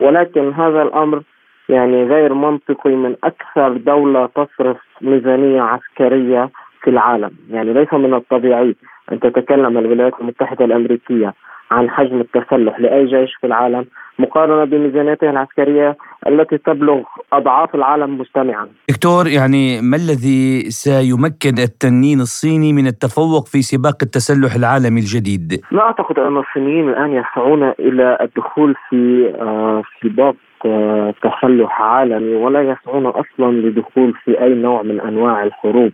ولكن 0.00 0.52
هذا 0.52 0.82
الأمر 0.82 1.22
يعني 1.68 2.04
غير 2.04 2.34
منطقي 2.34 2.90
من 2.90 3.16
أكثر 3.24 3.76
دولة 3.76 4.26
تصرف 4.26 4.76
ميزانية 5.00 5.62
عسكرية 5.62 6.50
في 6.82 6.90
العالم. 6.90 7.30
يعني 7.50 7.72
ليس 7.72 7.92
من 7.92 8.14
الطبيعي 8.14 8.74
أن 9.12 9.20
تتكلم 9.20 9.78
الولايات 9.78 10.12
المتحدة 10.20 10.64
الأمريكية 10.64 11.34
عن 11.70 11.90
حجم 11.90 12.20
التسلح 12.20 12.80
لأي 12.80 13.06
جيش 13.06 13.34
في 13.40 13.46
العالم 13.46 13.84
مقارنة 14.18 14.64
بميزانيته 14.64 15.30
العسكرية 15.30 15.96
التي 16.26 16.58
تبلغ 16.58 17.02
أضعاف 17.32 17.74
العالم 17.74 18.18
مجتمعا 18.18 18.68
دكتور 18.88 19.26
يعني 19.28 19.80
ما 19.82 19.96
الذي 19.96 20.70
سيمكن 20.70 21.58
التنين 21.58 22.20
الصيني 22.20 22.72
من 22.72 22.86
التفوق 22.86 23.46
في 23.46 23.62
سباق 23.62 23.96
التسلح 24.02 24.54
العالمي 24.54 25.00
الجديد؟ 25.00 25.60
لا 25.72 25.82
أعتقد 25.82 26.18
أن 26.18 26.36
الصينيين 26.36 26.88
الآن 26.88 27.12
يسعون 27.12 27.62
إلى 27.78 28.18
الدخول 28.20 28.74
في 28.88 29.32
آه، 29.40 29.82
سباق 30.02 30.34
آه، 30.66 31.14
تسلح 31.22 31.82
عالمي 31.82 32.34
ولا 32.34 32.62
يسعون 32.62 33.06
أصلا 33.06 33.52
لدخول 33.52 34.14
في 34.24 34.42
أي 34.42 34.54
نوع 34.54 34.82
من 34.82 35.00
أنواع 35.00 35.42
الحروب. 35.42 35.92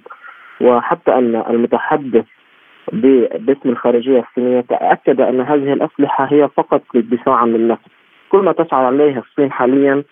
وحتى 0.60 1.14
أن 1.14 1.42
المتحدث 1.50 2.24
باسم 2.92 3.68
الخارجية 3.68 4.24
الصينية 4.28 4.60
تأكد 4.60 5.20
أن 5.20 5.40
هذه 5.40 5.72
الأسلحة 5.72 6.24
هي 6.24 6.48
فقط 6.48 6.82
للدفاع 6.94 7.34
عن 7.34 7.54
النفس 7.54 7.82
كل 8.28 8.38
ما 8.38 8.52
تسعى 8.52 8.84
عليه 8.86 9.18
الصين 9.18 9.52
حاليا 9.52 10.02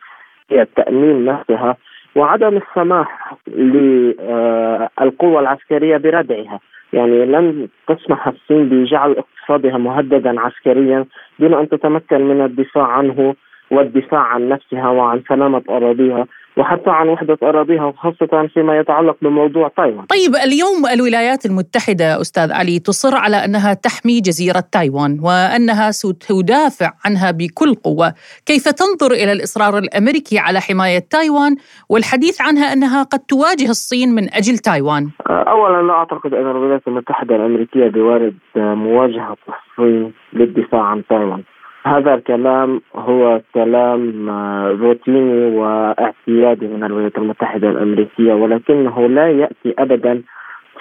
هي 0.50 0.66
تأمين 0.76 1.24
نفسها 1.24 1.76
وعدم 2.16 2.56
السماح 2.56 3.34
للقوى 3.48 5.38
العسكرية 5.40 5.96
بردعها. 5.96 6.60
يعني 6.92 7.26
لن 7.26 7.68
تسمح 7.86 8.28
الصين 8.28 8.68
بجعل 8.68 9.16
اقتصادها 9.18 9.78
مهددا 9.78 10.40
عسكريا 10.40 11.04
دون 11.38 11.54
أن 11.54 11.68
تتمكن 11.68 12.20
من 12.20 12.40
الدفاع 12.44 12.86
عنه 12.86 13.34
والدفاع 13.70 14.20
عن 14.20 14.48
نفسها 14.48 14.88
وعن 14.88 15.22
سلامة 15.28 15.62
أراضيها. 15.70 16.26
وحتى 16.56 16.90
عن 16.90 17.08
وحدة 17.08 17.38
أراضيها 17.42 17.84
وخاصة 17.84 18.48
فيما 18.54 18.78
يتعلق 18.78 19.16
بموضوع 19.22 19.68
تايوان. 19.76 20.04
طيب 20.06 20.34
اليوم 20.34 20.86
الولايات 20.92 21.46
المتحدة 21.46 22.20
أستاذ 22.20 22.52
علي 22.52 22.78
تصر 22.78 23.16
على 23.16 23.36
أنها 23.36 23.74
تحمي 23.74 24.20
جزيرة 24.20 24.64
تايوان 24.72 25.20
وأنها 25.22 25.90
ستدافع 25.90 26.90
عنها 27.04 27.30
بكل 27.30 27.74
قوة. 27.74 28.14
كيف 28.46 28.68
تنظر 28.68 29.14
إلى 29.14 29.32
الإصرار 29.32 29.78
الأمريكي 29.78 30.38
على 30.38 30.60
حماية 30.60 30.98
تايوان 31.10 31.56
والحديث 31.88 32.40
عنها 32.40 32.72
أنها 32.72 33.02
قد 33.02 33.18
تواجه 33.18 33.70
الصين 33.70 34.14
من 34.14 34.34
أجل 34.34 34.58
تايوان؟ 34.58 35.10
أولا 35.30 35.86
لا 35.86 35.92
أعتقد 35.92 36.34
أن 36.34 36.50
الولايات 36.50 36.82
المتحدة 36.88 37.36
الأمريكية 37.36 37.88
بوارد 37.88 38.34
مواجهة 38.56 39.36
الصين 39.48 40.12
للدفاع 40.32 40.82
عن 40.82 41.02
تايوان. 41.08 41.42
هذا 41.86 42.14
الكلام 42.14 42.80
هو 42.94 43.40
كلام 43.54 44.28
آه، 44.28 44.70
روتيني 44.80 45.56
واعتيادي 45.56 46.66
من 46.66 46.84
الولايات 46.84 47.18
المتحدة 47.18 47.70
الأمريكية 47.70 48.32
ولكنه 48.32 49.08
لا 49.08 49.30
يأتي 49.30 49.74
أبدا 49.78 50.22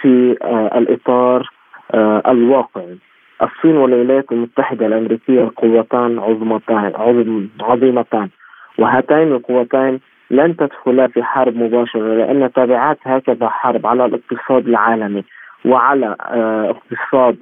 في 0.01 0.37
آه، 0.41 0.77
الإطار 0.77 1.49
آه، 1.91 2.21
الواقعي 2.27 2.97
الصين 3.41 3.77
والولايات 3.77 4.31
المتحدة 4.31 4.85
الأمريكية 4.85 5.51
قوتان 5.55 6.19
عظمتان 6.19 6.93
عظيمتان 7.61 8.29
وهاتين 8.77 9.31
القوتين 9.31 9.99
لن 10.31 10.57
تدخلا 10.57 11.07
في 11.07 11.23
حرب 11.23 11.55
مباشرة 11.55 12.15
لأن 12.15 12.51
تبعات 12.53 12.97
هكذا 13.03 13.49
حرب 13.49 13.87
على 13.87 14.05
الاقتصاد 14.05 14.67
العالمي 14.67 15.23
وعلى 15.65 16.15
اقتصاد 16.69 17.37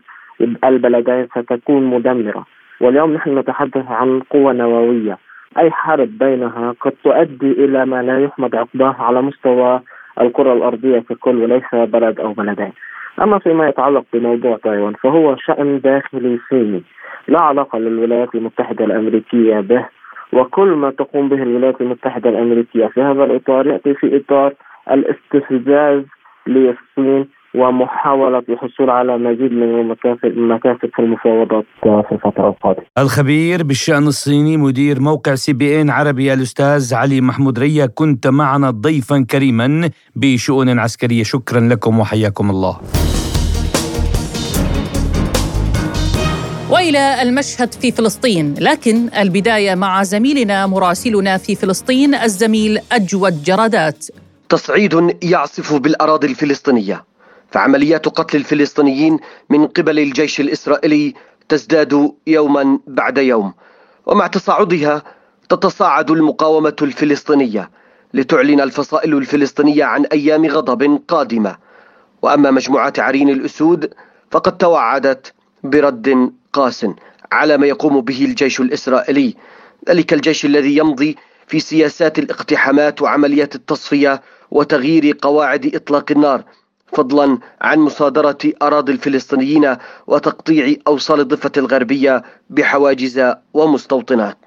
البلدين 0.64 1.28
ستكون 1.28 1.84
مدمرة. 1.84 2.46
واليوم 2.82 3.14
نحن 3.14 3.38
نتحدث 3.38 3.92
عن 3.92 4.20
قوة 4.30 4.54
نووية. 4.54 5.18
أي 5.58 5.72
حرب 5.72 6.18
بينها 6.18 6.76
قد 6.82 6.94
تؤدي 7.04 7.52
إلى 7.52 7.86
ما 7.86 8.02
لا 8.02 8.20
يحمد 8.20 8.56
عقباه 8.56 8.96
على 9.00 9.22
مستوى 9.22 9.82
الكرة 10.22 10.54
الأرضية 10.54 11.00
ككل 11.00 11.36
وليس 11.36 11.64
بلد 11.74 12.20
أو 12.20 12.34
بلدين. 12.34 12.72
أما 13.22 13.40
فيما 13.40 13.68
يتعلق 13.68 14.04
بموضوع 14.14 14.58
تايوان 14.64 14.94
فهو 14.94 15.36
شأن 15.36 15.80
داخلي 15.80 16.40
صيني. 16.50 16.84
لا 17.28 17.42
علاقة 17.42 17.80
للولايات 17.80 18.36
المتحدة 18.36 18.86
الأمريكية 18.86 19.60
به 19.60 19.86
وكل 20.34 20.68
ما 20.68 20.92
تقوم 20.92 21.30
به 21.30 21.44
الولايات 21.44 21.82
المتحدة 21.82 22.30
الأمريكية 22.30 22.88
في 22.88 23.02
هذا 23.02 23.24
الإطار 23.24 23.68
يأتي 23.68 23.94
في 23.94 24.18
إطار 24.18 24.54
الاستفزاز 24.92 26.04
للصين 26.48 27.28
ومحاولة 27.56 28.44
الحصول 28.50 28.90
على 28.90 29.18
مزيد 29.18 29.52
من 29.52 29.80
المكاسب 29.80 30.26
المكاسب 30.26 30.90
في 30.96 31.00
المفاوضات 31.00 31.66
في 31.82 32.12
الفترة 32.12 32.50
القادمة. 32.50 32.86
الخبير 32.98 33.64
بالشأن 33.64 34.08
الصيني 34.08 34.58
مدير 34.58 35.00
موقع 35.00 35.36
سي 35.36 35.54
بي 35.54 35.82
إن 35.82 35.90
عربي 35.90 36.34
الأستاذ 36.34 36.94
علي 36.94 37.22
محمود 37.22 37.60
ريا 37.60 37.86
كنت 37.86 38.28
معنا 38.28 38.72
ضيفا 38.72 39.26
كريما 39.32 39.90
بشؤون 40.16 40.80
عسكرية 40.80 41.24
شكرا 41.24 41.60
لكم 41.60 42.00
وحياكم 42.00 42.50
الله. 42.50 42.80
وإلى 46.70 47.22
المشهد 47.22 47.74
في 47.74 47.92
فلسطين، 47.92 48.56
لكن 48.60 49.10
البداية 49.20 49.76
مع 49.76 50.04
زميلنا 50.04 50.68
مراسلنا 50.68 51.38
في 51.38 51.56
فلسطين 51.56 52.16
الزميل 52.16 52.80
أجود 52.92 53.44
جرادات. 53.44 54.06
تصعيد 54.50 55.18
يعصف 55.24 55.82
بالأراضي 55.82 56.28
الفلسطينية 56.28 57.04
فعمليات 57.52 58.08
قتل 58.08 58.38
الفلسطينيين 58.38 59.20
من 59.50 59.68
قبل 59.68 60.00
الجيش 60.00 60.40
الإسرائيلي 60.40 61.14
تزداد 61.50 62.12
يوما 62.28 62.80
بعد 62.88 63.18
يوم. 63.18 63.54
ومع 64.06 64.28
تصاعدها 64.28 65.04
تتصاعد 65.50 66.12
المقاومة 66.12 66.76
الفلسطينية 66.82 67.70
لتعلن 68.14 68.62
الفصائل 68.62 69.18
الفلسطينية 69.18 69.84
عن 69.84 70.06
أيام 70.06 70.46
غضب 70.46 71.02
قادمة. 71.08 71.58
وأما 72.22 72.52
مجموعات 72.52 73.00
عرين 73.00 73.30
الأسود 73.30 73.94
فقد 74.32 74.58
توعدت 74.58 75.34
برد 75.64 76.32
قاس 76.54 76.86
على 77.32 77.58
ما 77.58 77.68
يقوم 77.68 78.02
به 78.02 78.26
الجيش 78.26 78.62
الإسرائيلي. 78.62 79.36
ذلك 79.90 80.14
الجيش 80.14 80.46
الذي 80.46 80.78
يمضي 80.78 81.18
في 81.48 81.60
سياسات 81.60 82.20
الاقتحامات 82.20 83.02
وعمليات 83.02 83.56
التصفية 83.56 84.22
وتغيير 84.52 85.18
قواعد 85.22 85.76
إطلاق 85.76 86.12
النار. 86.12 86.44
فضلا 86.94 87.38
عن 87.62 87.80
مصادرة 87.80 88.38
أراضي 88.62 88.92
الفلسطينيين 88.92 89.78
وتقطيع 90.08 90.76
أوصال 90.88 91.20
الضفة 91.20 91.52
الغربية 91.58 92.24
بحواجز 92.50 93.34
ومستوطنات 93.54 94.38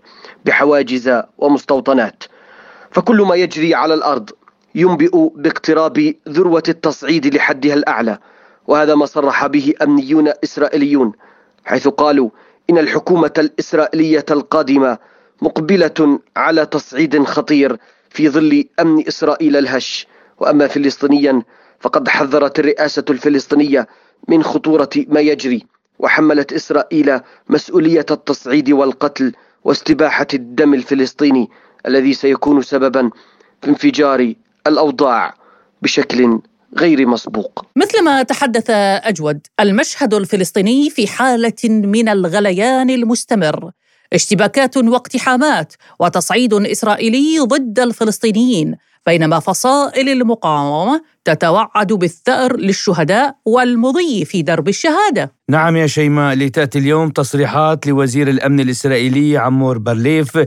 بحواجز 0.45 1.23
ومستوطنات. 1.39 2.25
فكل 2.91 3.23
ما 3.23 3.35
يجري 3.35 3.75
على 3.75 3.95
الأرض 3.95 4.31
ينبئ 4.75 5.29
باقتراب 5.37 6.15
ذروة 6.29 6.63
التصعيد 6.69 7.35
لحدها 7.35 7.75
الأعلى 7.75 8.19
وهذا 8.67 8.95
ما 8.95 9.07
صرح 9.07 9.47
به 9.47 9.75
أمنيون 9.83 10.33
إسرائيليون 10.45 11.13
حيث 11.65 11.89
قالوا 11.89 12.31
إن 12.71 12.79
الحكومة 12.79 13.33
الإسرائيلية 13.39 14.25
القادمة 14.31 14.99
مقبلة 15.43 16.19
على 16.37 16.67
تصعيد 16.67 17.25
خطير 17.25 17.77
في 18.11 18.29
ظل 18.29 18.65
أمن 18.81 19.09
إسرائيل 19.09 19.57
الهش. 19.57 20.07
وأما 20.41 20.67
فلسطينيا 20.67 21.43
فقد 21.85 22.09
حذرت 22.09 22.59
الرئاسة 22.59 23.05
الفلسطينية 23.11 23.88
من 24.29 24.43
خطورة 24.43 24.91
ما 25.09 25.21
يجري 25.21 25.67
وحملت 25.99 26.53
إسرائيل 26.53 27.21
مسؤولية 27.49 28.07
التصعيد 28.11 28.71
والقتل 28.71 29.33
واستباحة 29.64 30.26
الدم 30.35 30.75
الفلسطيني 30.75 31.50
الذي 31.87 32.14
سيكون 32.14 32.62
سببا 32.62 33.11
في 33.62 33.69
انفجار 33.69 34.35
الأوضاع 34.67 35.35
بشكل 35.83 36.38
غير 36.79 37.07
مسبوق. 37.07 37.67
مثلما 37.76 38.23
تحدث 38.23 38.71
أجود 38.71 39.41
المشهد 39.61 40.14
الفلسطيني 40.14 40.91
في 40.91 41.07
حالة 41.07 41.62
من 41.64 42.09
الغليان 42.09 42.91
المستمر. 42.91 43.71
اشتباكات 44.12 44.76
واقتحامات 44.76 45.75
وتصعيد 46.00 46.55
إسرائيلي 46.55 47.38
ضد 47.38 47.81
الفلسطينيين. 47.81 48.76
بينما 49.06 49.38
فصائل 49.40 50.08
المقاومة 50.08 51.02
تتوعد 51.25 51.92
بالثأر 51.92 52.56
للشهداء 52.56 53.37
والمضي 53.44 54.25
في 54.25 54.42
درب 54.42 54.68
الشهادة. 54.68 55.32
نعم 55.49 55.76
يا 55.76 55.87
شيماء 55.87 56.34
لتأتي 56.34 56.78
اليوم 56.78 57.11
تصريحات 57.11 57.87
لوزير 57.87 58.28
الأمن 58.28 58.61
الإسرائيلي 58.61 59.38
عمور 59.38 59.78
برليف 59.78 60.38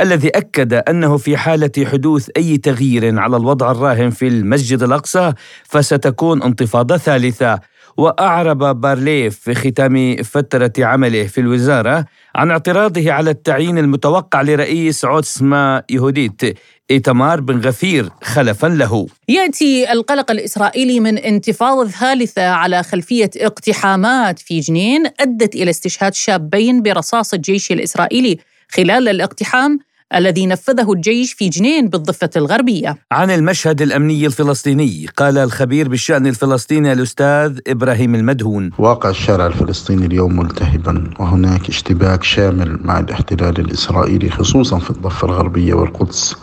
الذي 0.00 0.28
أكد 0.28 0.74
أنه 0.74 1.16
في 1.16 1.36
حالة 1.36 1.70
حدوث 1.92 2.28
أي 2.36 2.58
تغيير 2.58 3.18
على 3.18 3.36
الوضع 3.36 3.70
الراهن 3.70 4.10
في 4.10 4.28
المسجد 4.28 4.82
الأقصى 4.82 5.32
فستكون 5.64 6.42
انتفاضة 6.42 6.96
ثالثة. 6.96 7.60
وأعرب 7.96 8.80
بارليف 8.80 9.38
في 9.38 9.54
ختام 9.54 10.16
فترة 10.16 10.72
عمله 10.78 11.26
في 11.26 11.40
الوزارة 11.40 12.04
عن 12.34 12.50
اعتراضه 12.50 13.12
على 13.12 13.30
التعيين 13.30 13.78
المتوقع 13.78 14.42
لرئيس 14.42 15.04
عوتسما 15.04 15.82
يهوديت 15.90 16.58
إيتمار 16.90 17.40
بن 17.40 17.60
غفير 17.60 18.08
خلفا 18.22 18.66
له. 18.66 19.06
يأتي 19.28 19.92
القلق 19.92 20.30
الإسرائيلي 20.30 21.00
من 21.00 21.18
انتفاضة 21.18 21.88
ثالثة 21.90 22.48
على 22.48 22.82
خلفية 22.82 23.30
اقتحامات 23.36 24.38
في 24.38 24.60
جنين 24.60 25.06
أدت 25.20 25.54
إلى 25.54 25.70
استشهاد 25.70 26.14
شابين 26.14 26.82
برصاص 26.82 27.34
الجيش 27.34 27.72
الإسرائيلي 27.72 28.38
خلال 28.68 29.08
الاقتحام 29.08 29.78
الذي 30.14 30.46
نفذه 30.46 30.92
الجيش 30.92 31.32
في 31.32 31.48
جنين 31.48 31.88
بالضفة 31.88 32.30
الغربية. 32.36 32.96
عن 33.12 33.30
المشهد 33.30 33.82
الأمني 33.82 34.26
الفلسطيني 34.26 35.06
قال 35.16 35.38
الخبير 35.38 35.88
بالشأن 35.88 36.26
الفلسطيني 36.26 36.92
الأستاذ 36.92 37.58
إبراهيم 37.66 38.14
المدهون. 38.14 38.70
واقع 38.78 39.10
الشارع 39.10 39.46
الفلسطيني 39.46 40.06
اليوم 40.06 40.36
ملتهبا 40.36 41.10
وهناك 41.18 41.68
اشتباك 41.68 42.24
شامل 42.24 42.78
مع 42.84 42.98
الاحتلال 42.98 43.60
الإسرائيلي 43.60 44.30
خصوصا 44.30 44.78
في 44.78 44.90
الضفة 44.90 45.26
الغربية 45.26 45.74
والقدس. 45.74 46.36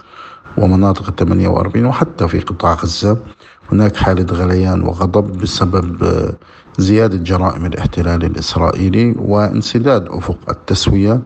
ومناطق 0.58 1.08
ال 1.08 1.16
48 1.16 1.86
وحتى 1.86 2.28
في 2.28 2.40
قطاع 2.40 2.74
غزة. 2.74 3.18
هناك 3.72 3.96
حالة 3.96 4.26
غليان 4.36 4.82
وغضب 4.82 5.38
بسبب 5.38 6.04
زيادة 6.78 7.18
جرائم 7.18 7.66
الاحتلال 7.66 8.24
الإسرائيلي 8.26 9.16
وانسداد 9.20 10.08
أفق 10.10 10.38
التسوية 10.50 11.22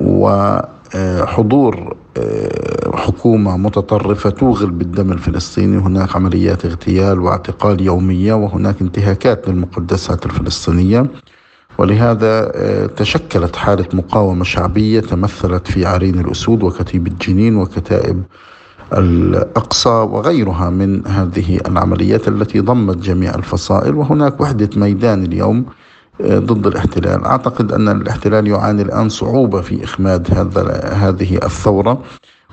وحضور 0.00 1.96
آه، 2.18 2.96
حكومة 2.96 3.56
متطرفة 3.56 4.30
توغل 4.30 4.70
بالدم 4.70 5.12
الفلسطيني. 5.12 5.76
هناك 5.78 6.16
عمليات 6.16 6.64
اغتيال 6.64 7.20
واعتقال 7.20 7.80
يومية 7.80 8.34
وهناك 8.34 8.80
انتهاكات 8.80 9.48
للمقدسات 9.48 10.26
الفلسطينية. 10.26 11.06
ولهذا 11.78 12.52
آه، 12.54 12.86
تشكلت 12.86 13.56
حالة 13.56 13.86
مقاومة 13.92 14.44
شعبية 14.44 15.00
تمثلت 15.00 15.66
في 15.70 15.86
عرين 15.86 16.20
الأسود 16.20 16.62
وكتيبة 16.62 17.12
جنين 17.26 17.56
وكتائب 17.56 18.22
الأقصى 18.92 19.88
وغيرها 19.88 20.70
من 20.70 21.06
هذه 21.06 21.60
العمليات 21.68 22.28
التي 22.28 22.60
ضمت 22.60 22.96
جميع 22.96 23.34
الفصائل 23.34 23.94
وهناك 23.94 24.40
وحدة 24.40 24.70
ميدان 24.76 25.24
اليوم 25.24 25.64
ضد 26.22 26.66
الاحتلال. 26.66 27.24
أعتقد 27.24 27.72
أن 27.72 27.88
الاحتلال 27.88 28.48
يعاني 28.48 28.82
الآن 28.82 29.08
صعوبة 29.08 29.60
في 29.60 29.84
إخماد 29.84 30.34
هذا 30.34 30.80
هذه 30.84 31.36
الثورة 31.36 32.02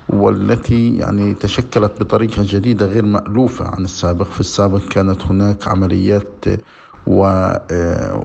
والتي 0.10 0.98
يعني 0.98 1.34
تشكلت 1.34 2.00
بطريقة 2.00 2.44
جديدة 2.46 2.86
غير 2.86 3.06
مألوفة 3.06 3.68
عن 3.68 3.84
السابق. 3.84 4.26
في 4.26 4.40
السابق 4.40 4.82
كانت 4.88 5.22
هناك 5.22 5.68
عمليات 5.68 6.46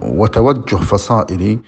وتوجه 0.02 0.76
فصائلي 0.76 1.58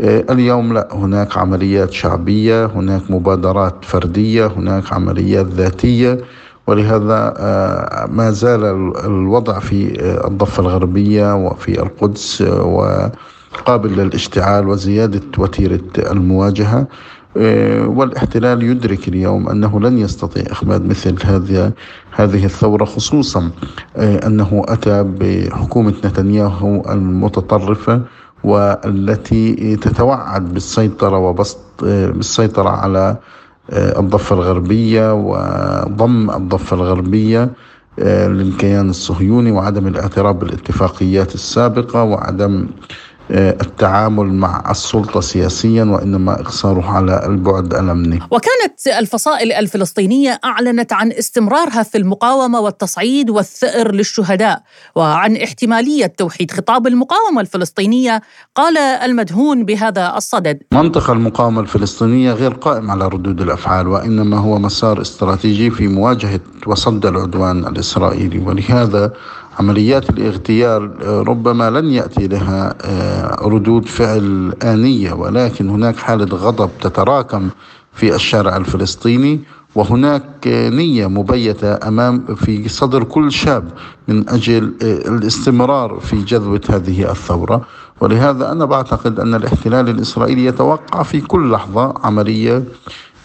اليوم 0.00 0.72
لا 0.72 0.88
هناك 0.92 1.38
عمليات 1.38 1.92
شعبية 1.92 2.66
هناك 2.66 3.10
مبادرات 3.10 3.84
فردية 3.84 4.46
هناك 4.46 4.92
عمليات 4.92 5.46
ذاتية 5.46 6.18
ولهذا 6.66 7.34
آه، 7.38 8.06
ما 8.10 8.30
زال 8.30 8.64
الوضع 9.04 9.58
في 9.58 10.00
آه، 10.00 10.26
الضفة 10.28 10.60
الغربية 10.62 11.36
وفي 11.36 11.82
القدس 11.82 12.42
آه، 12.42 13.10
وقابل 13.54 13.92
للاشتعال 13.92 14.68
وزيادة 14.68 15.22
وتيرة 15.38 15.80
المواجهة. 15.98 16.86
والاحتلال 17.86 18.62
يدرك 18.62 19.08
اليوم 19.08 19.48
أنه 19.48 19.80
لن 19.80 19.98
يستطيع 19.98 20.44
إخماد 20.50 20.86
مثل 20.86 21.16
هذه 21.26 21.72
هذه 22.10 22.44
الثورة 22.44 22.84
خصوصا 22.84 23.50
أنه 23.96 24.64
أتى 24.68 25.02
بحكومة 25.02 25.94
نتنياهو 26.04 26.82
المتطرفة 26.90 28.02
والتي 28.44 29.76
تتوعد 29.76 30.54
بالسيطرة 30.54 31.18
وبسط 31.18 31.58
بالسيطرة 31.84 32.68
على 32.68 33.16
آه، 33.70 34.00
الضفة 34.00 34.36
الغربية 34.36 35.14
وضم 35.14 36.30
الضفة 36.30 36.76
الغربية 36.76 37.50
آه، 37.98 38.28
للكيان 38.28 38.90
الصهيوني 38.90 39.50
وعدم 39.52 39.86
الاعتراف 39.86 40.36
بالاتفاقيات 40.36 41.34
السابقة 41.34 42.02
وعدم 42.02 42.66
التعامل 43.32 44.32
مع 44.32 44.70
السلطة 44.70 45.20
سياسيا 45.20 45.84
وإنما 45.84 46.40
اقصاره 46.40 46.90
على 46.90 47.26
البعد 47.26 47.74
الأمني. 47.74 48.20
وكانت 48.30 48.98
الفصائل 48.98 49.52
الفلسطينية 49.52 50.40
أعلنت 50.44 50.92
عن 50.92 51.12
استمرارها 51.12 51.82
في 51.82 51.98
المقاومة 51.98 52.60
والتصعيد 52.60 53.30
والثأر 53.30 53.92
للشهداء 53.92 54.62
وعن 54.94 55.36
احتمالية 55.36 56.06
توحيد 56.06 56.50
خطاب 56.50 56.86
المقاومة 56.86 57.40
الفلسطينية، 57.40 58.22
قال 58.54 58.78
المدهون 58.78 59.64
بهذا 59.64 60.14
الصدد. 60.16 60.62
منطق 60.72 61.10
المقاومة 61.10 61.60
الفلسطينية 61.60 62.32
غير 62.32 62.52
قائم 62.52 62.90
على 62.90 63.04
ردود 63.08 63.40
الأفعال 63.40 63.88
وإنما 63.88 64.38
هو 64.38 64.58
مسار 64.58 65.00
استراتيجي 65.00 65.70
في 65.70 65.88
مواجهة 65.88 66.40
وصد 66.66 67.06
العدوان 67.06 67.66
الإسرائيلي 67.66 68.38
ولهذا 68.38 69.12
عمليات 69.58 70.10
الاغتيال 70.10 71.02
آه، 71.02 71.22
ربما 71.22 71.70
لن 71.70 71.90
يأتي 71.90 72.26
لها 72.26 72.74
آه، 72.82 73.48
ردود 73.48 73.86
فعل 73.86 74.52
آنية 74.62 75.12
ولكن 75.12 75.68
هناك 75.68 75.96
حالة 75.96 76.36
غضب 76.36 76.70
تتراكم 76.80 77.48
في 77.92 78.14
الشارع 78.14 78.56
الفلسطيني 78.56 79.40
وهناك 79.74 80.46
نية 80.46 81.06
مبيتة 81.06 81.88
أمام 81.88 82.34
في 82.34 82.68
صدر 82.68 83.04
كل 83.04 83.32
شاب 83.32 83.68
من 84.08 84.28
أجل 84.28 84.74
آه، 84.82 85.08
الاستمرار 85.08 86.00
في 86.00 86.22
جذبة 86.22 86.60
هذه 86.70 87.10
الثورة. 87.10 87.62
ولهذا 88.00 88.52
أنا 88.52 88.64
بعتقد 88.64 89.20
أن 89.20 89.34
الاحتلال 89.34 89.88
الإسرائيلي 89.88 90.44
يتوقع 90.44 91.02
في 91.02 91.20
كل 91.20 91.50
لحظة 91.50 91.94
عملية 92.04 92.64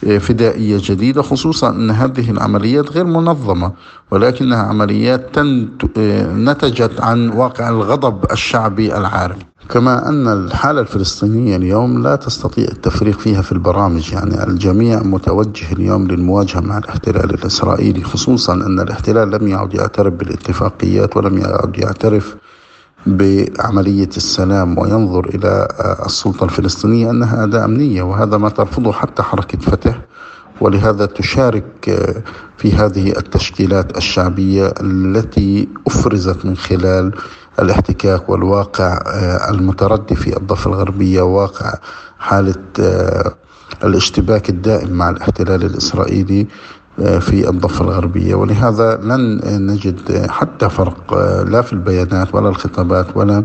فدائية 0.01 0.77
جديدة 0.83 1.21
خصوصا 1.21 1.69
أن 1.69 1.91
هذه 1.91 2.31
العمليات 2.31 2.91
غير 2.91 3.05
منظمة 3.05 3.71
ولكنها 4.12 4.63
عمليات 4.63 5.39
نتجت 6.38 7.01
عن 7.01 7.29
واقع 7.29 7.69
الغضب 7.69 8.31
الشعبي 8.31 8.97
العارم 8.97 9.38
كما 9.69 10.10
أن 10.10 10.27
الحالة 10.27 10.81
الفلسطينية 10.81 11.55
اليوم 11.55 12.03
لا 12.03 12.15
تستطيع 12.15 12.65
التفريق 12.65 13.19
فيها 13.19 13.41
في 13.41 13.51
البرامج 13.51 14.13
يعني 14.13 14.43
الجميع 14.43 15.03
متوجه 15.03 15.71
اليوم 15.73 16.07
للمواجهة 16.07 16.60
مع 16.60 16.77
الاحتلال 16.77 17.33
الإسرائيلي 17.33 18.03
خصوصا 18.03 18.53
أن 18.53 18.79
الاحتلال 18.79 19.31
لم 19.31 19.47
يعد 19.47 19.73
يعترف 19.73 20.13
بالاتفاقيات 20.13 21.17
ولم 21.17 21.38
يعد 21.38 21.77
يعترف 21.77 22.36
بعملية 23.07 24.09
السلام 24.17 24.79
وينظر 24.79 25.25
إلى 25.29 25.67
السلطة 26.05 26.43
الفلسطينية 26.43 27.09
أنها 27.11 27.43
أداة 27.43 27.65
أمنية 27.65 28.01
وهذا 28.01 28.37
ما 28.37 28.49
ترفضه 28.49 28.91
حتى 28.91 29.23
حركة 29.23 29.57
فتح 29.59 29.99
ولهذا 30.61 31.05
تشارك 31.05 31.65
في 32.57 32.71
هذه 32.73 33.09
التشكيلات 33.17 33.97
الشعبية 33.97 34.73
التي 34.81 35.67
أفرزت 35.87 36.45
من 36.45 36.57
خلال 36.57 37.11
الاحتكاك 37.59 38.29
والواقع 38.29 39.01
المتردي 39.49 40.15
في 40.15 40.37
الضفة 40.37 40.69
الغربية 40.69 41.21
واقع 41.21 41.73
حالة 42.19 42.55
الاشتباك 43.83 44.49
الدائم 44.49 44.91
مع 44.91 45.09
الاحتلال 45.09 45.63
الإسرائيلي. 45.63 46.47
في 46.97 47.49
الضفة 47.49 47.86
الغربية. 47.86 48.36
ولهذا 48.36 48.99
لن 49.03 49.41
نجد 49.71 50.27
حتى 50.29 50.69
فرق 50.69 51.13
لا 51.43 51.62
في 51.62 51.73
البيانات 51.73 52.36
ولا 52.36 52.49
الخطابات 52.49 53.07
ولا 53.15 53.43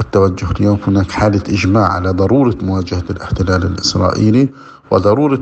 التوجه. 0.00 0.46
اليوم 0.60 0.78
هناك 0.86 1.10
حالة 1.10 1.42
إجماع 1.48 1.88
على 1.92 2.10
ضرورة 2.10 2.56
مواجهة 2.62 3.04
الاحتلال 3.10 3.62
الإسرائيلي 3.64 4.48
وضرورة 4.90 5.40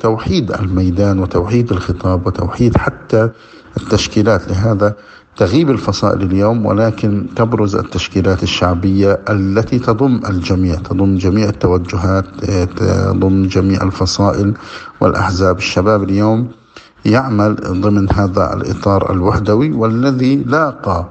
توحيد 0.00 0.52
الميدان 0.52 1.18
وتوحيد 1.18 1.72
الخطاب 1.72 2.26
وتوحيد 2.26 2.76
حتى 2.76 3.30
التشكيلات. 3.76 4.48
لهذا 4.48 4.94
تغيب 5.36 5.70
الفصائل 5.70 6.22
اليوم 6.22 6.66
ولكن 6.66 7.26
تبرز 7.36 7.76
التشكيلات 7.76 8.42
الشعبية 8.42 9.20
التي 9.30 9.78
تضم 9.78 10.20
الجميع 10.28 10.74
تضم 10.74 11.16
جميع 11.16 11.48
التوجهات 11.48 12.24
تضم 12.76 13.46
جميع 13.46 13.82
الفصائل 13.82 14.54
والأحزاب. 15.00 15.58
الشباب 15.58 16.02
اليوم 16.02 16.48
يعمل 17.04 17.54
ضمن 17.54 18.12
هذا 18.12 18.54
الإطار 18.54 19.12
الوحدوي 19.12 19.72
والذي 19.72 20.36
لاقى 20.36 21.10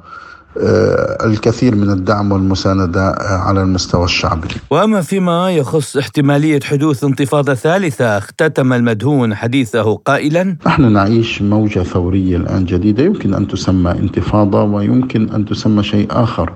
آه، 0.59 1.25
الكثير 1.25 1.75
من 1.75 1.89
الدعم 1.89 2.31
والمساندة 2.31 3.09
آه، 3.09 3.37
على 3.37 3.61
المستوى 3.61 4.05
الشعبي. 4.05 4.47
وأما 4.69 5.01
فيما 5.01 5.51
يخص 5.51 5.97
احتمالية 5.97 6.59
حدوث 6.63 7.03
انتفاضة 7.03 7.53
ثالثة 7.53 8.17
اختتم 8.17 8.73
المدهون 8.73 9.35
حديثه 9.35 9.95
قائلا 9.95 10.57
نحن 10.65 10.91
نعيش 10.91 11.41
موجة 11.41 11.79
ثورية 11.83 12.37
الآن 12.37 12.65
جديدة 12.65 13.03
يمكن 13.03 13.33
أن 13.33 13.47
تسمى 13.47 13.91
انتفاضة 13.91 14.63
ويمكن 14.63 15.29
أن 15.29 15.45
تسمى 15.45 15.83
شيء 15.83 16.07
آخر 16.09 16.53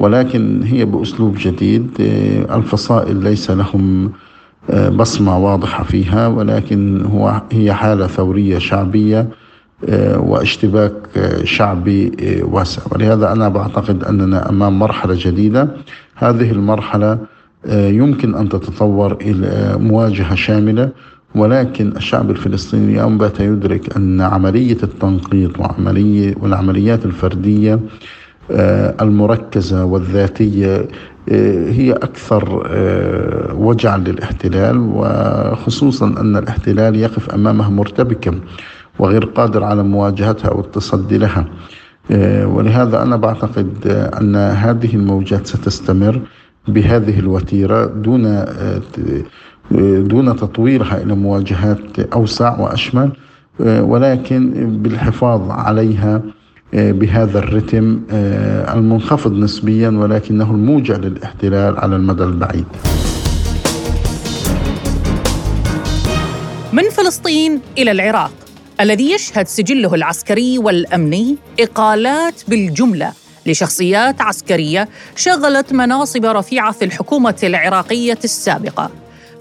ولكن 0.00 0.62
هي 0.62 0.84
بأسلوب 0.84 1.36
جديد 1.38 1.90
آه، 2.00 2.56
الفصائل 2.56 3.16
ليس 3.16 3.50
لهم 3.50 4.12
بصمة 4.70 5.38
واضحة 5.38 5.84
فيها 5.84 6.26
ولكن 6.26 7.04
هو 7.04 7.42
هي 7.52 7.72
حالة 7.72 8.06
ثورية 8.06 8.58
شعبية 8.58 9.28
آه، 9.88 10.18
واشتباك 10.18 10.92
آه، 11.16 11.44
شعبي 11.44 12.12
آه، 12.20 12.44
واسع. 12.44 12.82
ولهذا 12.92 13.32
أنا 13.32 13.48
بعتقد 13.48 14.04
أننا 14.04 14.48
أمام 14.48 14.78
مرحلة 14.78 15.14
جديدة. 15.18 15.68
هذه 16.14 16.50
المرحلة 16.50 17.18
يمكن 17.68 18.34
أن 18.34 18.48
تتطور 18.48 19.12
إلى 19.20 19.76
مواجهة 19.80 20.34
شاملة 20.34 20.90
ولكن 21.34 21.96
الشعب 21.96 22.30
الفلسطيني 22.30 22.92
اليوم 22.92 23.18
بات 23.18 23.40
يدرك 23.40 23.96
أن 23.96 24.20
عملية 24.20 24.76
التنقيط 24.82 25.58
وعملية 25.60 26.34
والعمليات 26.40 27.04
الفردية 27.04 27.80
المركزة 29.00 29.84
والذاتية 29.84 30.88
هي 31.68 31.92
أكثر 31.92 32.66
وجعا 33.54 33.98
للاحتلال 33.98 34.78
وخصوصا 34.94 36.06
أن 36.06 36.36
الاحتلال 36.36 36.96
يقف 36.96 37.30
أمامه 37.30 37.70
مرتبكا 37.70 38.40
وغير 38.98 39.24
قادر 39.24 39.64
على 39.64 39.82
مواجهتها 39.82 40.48
أو 40.48 40.60
التصدي 40.60 41.18
لها. 41.18 41.44
آه، 42.10 42.46
ولهذا 42.46 43.02
أنا 43.02 43.16
بعتقد 43.16 43.86
أن 44.20 44.36
هذه 44.36 44.94
الموجات 44.94 45.46
ستستمر 45.46 46.20
بهذه 46.68 47.18
الوتيرة 47.18 47.86
دون 47.86 48.26
آه، 48.26 48.82
دون 49.98 50.36
تطويرها 50.36 51.02
إلى 51.02 51.14
مواجهات 51.14 51.98
أوسع 52.12 52.60
وأشمل. 52.60 53.10
آه، 53.60 53.82
ولكن 53.82 54.50
بالحفاظ 54.82 55.50
عليها 55.50 56.22
بهذا 56.72 57.38
الرتم 57.38 58.00
المنخفض 58.74 59.32
نسبيا 59.32 59.90
ولكنه 59.90 60.50
الموجع 60.50 60.96
للاحتلال 60.96 61.78
على 61.78 61.96
المدى 61.96 62.24
البعيد. 62.24 62.66
من 66.72 66.90
فلسطين 66.90 67.60
إلى 67.78 67.90
العراق 67.90 68.30
الذي 68.80 69.12
يشهد 69.12 69.46
سجله 69.46 69.94
العسكري 69.94 70.58
والأمني 70.58 71.36
إقالات 71.60 72.42
بالجملة 72.48 73.12
لشخصيات 73.46 74.20
عسكرية 74.20 74.88
شغلت 75.16 75.72
مناصب 75.72 76.24
رفيعة 76.24 76.72
في 76.72 76.84
الحكومة 76.84 77.36
العراقية 77.42 78.18
السابقة 78.24 78.90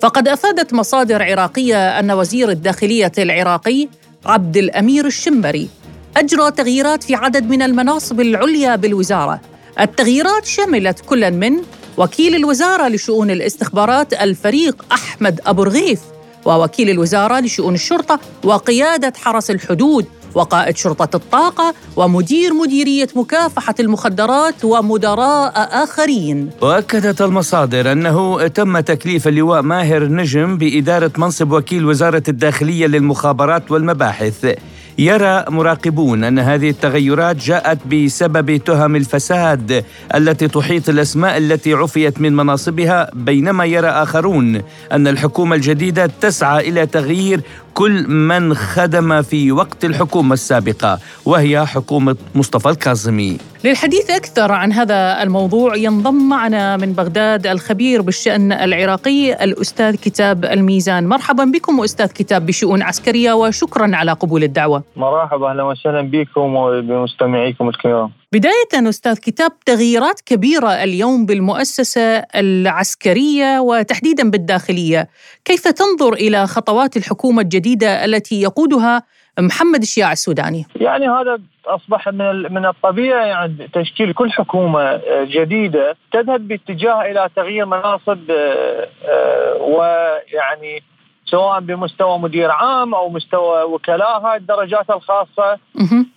فقد 0.01 0.27
أفادت 0.27 0.73
مصادر 0.73 1.23
عراقية 1.23 1.99
أن 1.99 2.11
وزير 2.11 2.49
الداخلية 2.49 3.11
العراقي 3.17 3.87
عبد 4.25 4.57
الأمير 4.57 5.05
الشمري 5.05 5.69
أجرى 6.17 6.51
تغييرات 6.51 7.03
في 7.03 7.15
عدد 7.15 7.49
من 7.49 7.61
المناصب 7.61 8.21
العليا 8.21 8.75
بالوزارة. 8.75 9.41
التغييرات 9.79 10.45
شملت 10.45 10.99
كلا 10.99 11.29
من 11.29 11.53
وكيل 11.97 12.35
الوزارة 12.35 12.87
لشؤون 12.87 13.31
الاستخبارات 13.31 14.13
الفريق 14.13 14.85
أحمد 14.91 15.41
أبو 15.45 15.63
رغيف 15.63 15.99
ووكيل 16.45 16.89
الوزارة 16.89 17.39
لشؤون 17.39 17.73
الشرطة 17.73 18.19
وقيادة 18.43 19.13
حرس 19.15 19.51
الحدود 19.51 20.05
وقائد 20.35 20.77
شرطة 20.77 21.15
الطاقة 21.15 21.73
ومدير 21.95 22.53
مديرية 22.53 23.07
مكافحة 23.15 23.75
المخدرات 23.79 24.65
ومدراء 24.65 25.53
آخرين. 25.83 26.49
وأكدت 26.61 27.21
المصادر 27.21 27.91
أنه 27.91 28.47
تم 28.47 28.79
تكليف 28.79 29.27
اللواء 29.27 29.61
ماهر 29.61 30.03
نجم 30.03 30.57
بإدارة 30.57 31.11
منصب 31.17 31.51
وكيل 31.51 31.85
وزارة 31.85 32.23
الداخلية 32.27 32.87
للمخابرات 32.87 33.71
والمباحث. 33.71 34.55
يرى 34.99 35.45
مراقبون 35.49 36.23
أن 36.23 36.39
هذه 36.39 36.69
التغيرات 36.69 37.35
جاءت 37.35 37.87
بسبب 37.87 38.57
تهم 38.57 38.95
الفساد 38.95 39.83
التي 40.15 40.47
تحيط 40.47 40.89
الأسماء 40.89 41.37
التي 41.37 41.73
عفيت 41.73 42.21
من 42.21 42.35
مناصبها 42.35 43.09
بينما 43.13 43.65
يرى 43.65 43.87
آخرون 43.87 44.61
أن 44.91 45.07
الحكومة 45.07 45.55
الجديدة 45.55 46.09
تسعى 46.21 46.69
إلى 46.69 46.85
تغيير 46.85 47.41
كل 47.77 48.07
من 48.07 48.53
خدم 48.53 49.21
في 49.21 49.51
وقت 49.51 49.85
الحكومة 49.85 50.33
السابقة 50.33 50.99
وهي 51.25 51.65
حكومة 51.65 52.15
مصطفى 52.35 52.69
الكاظمي. 52.69 53.37
للحديث 53.63 54.09
أكثر 54.09 54.51
عن 54.51 54.71
هذا 54.71 55.23
الموضوع 55.23 55.75
ينضم 55.75 56.29
معنا 56.29 56.77
من 56.77 56.93
بغداد 56.93 57.47
الخبير 57.47 58.01
بالشأن 58.01 58.51
العراقي 58.51 59.43
الأستاذ 59.43 59.95
كتاب 59.95 60.45
الميزان، 60.45 61.07
مرحبا 61.07 61.43
بكم 61.43 61.81
أستاذ 61.81 62.07
كتاب 62.07 62.45
بشؤون 62.45 62.81
عسكرية 62.81 63.33
وشكرا 63.33 63.95
على 63.95 64.11
قبول 64.11 64.43
الدعوة. 64.43 64.83
مرحبا 64.95 65.49
أهلا 65.51 65.63
وسهلا 65.63 66.01
بكم 66.01 66.55
وبمستمعيكم 66.55 67.69
الكرام. 67.69 68.09
بداية 68.33 68.89
أستاذ 68.89 69.17
كتاب 69.17 69.51
تغييرات 69.65 70.21
كبيرة 70.25 70.69
اليوم 70.69 71.25
بالمؤسسة 71.25 72.17
العسكرية 72.35 73.59
وتحديدا 73.59 74.29
بالداخلية. 74.31 75.07
كيف 75.45 75.67
تنظر 75.67 76.13
إلى 76.13 76.47
خطوات 76.47 76.97
الحكومة 76.97 77.41
الجديدة 77.41 78.05
التي 78.05 78.41
يقودها 78.41 79.03
محمد 79.39 79.81
الشياع 79.81 80.11
السوداني؟ 80.11 80.65
يعني 80.75 81.09
هذا 81.09 81.39
أصبح 81.65 82.07
من 82.07 82.53
من 82.53 82.65
الطبيعي 82.65 83.29
يعني 83.29 83.69
تشكيل 83.73 84.13
كل 84.13 84.31
حكومة 84.31 85.01
جديدة 85.23 85.95
تذهب 86.11 86.47
باتجاه 86.47 87.01
إلى 87.01 87.29
تغيير 87.35 87.65
مناصب 87.65 88.31
آه، 88.31 88.87
آه، 89.05 89.53
ويعني 89.61 90.83
سواء 91.29 91.59
بمستوى 91.59 92.19
مدير 92.19 92.51
عام 92.51 92.95
أو 92.95 93.09
مستوى 93.09 93.63
وكلاء 93.63 94.19
هاي 94.19 94.37
الدرجات 94.37 94.89
الخاصة 94.89 95.59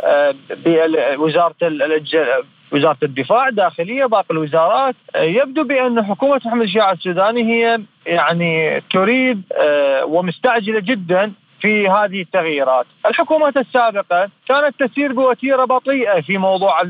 آه، 0.00 0.34
بوزاره 0.50 1.54
وزارة 2.72 2.96
الدفاع 3.02 3.50
داخليه 3.50 4.04
باقي 4.06 4.26
الوزارات 4.30 4.94
آه، 5.14 5.22
يبدو 5.22 5.64
بأن 5.64 6.04
حكومة 6.04 6.40
محمد 6.46 6.62
الشياع 6.62 6.92
السوداني 6.92 7.42
هي 7.42 7.80
يعني 8.06 8.82
تريد 8.92 9.42
آه، 9.52 10.04
ومستعجلة 10.04 10.80
جدا 10.80 11.32
في 11.60 11.88
هذه 11.88 12.22
التغييرات. 12.22 12.86
الحكومات 13.06 13.56
السابقة 13.56 14.30
كانت 14.48 14.82
تسير 14.82 15.12
بوتيرة 15.12 15.64
بطيئة 15.64 16.20
في 16.20 16.38
موضوع 16.38 16.82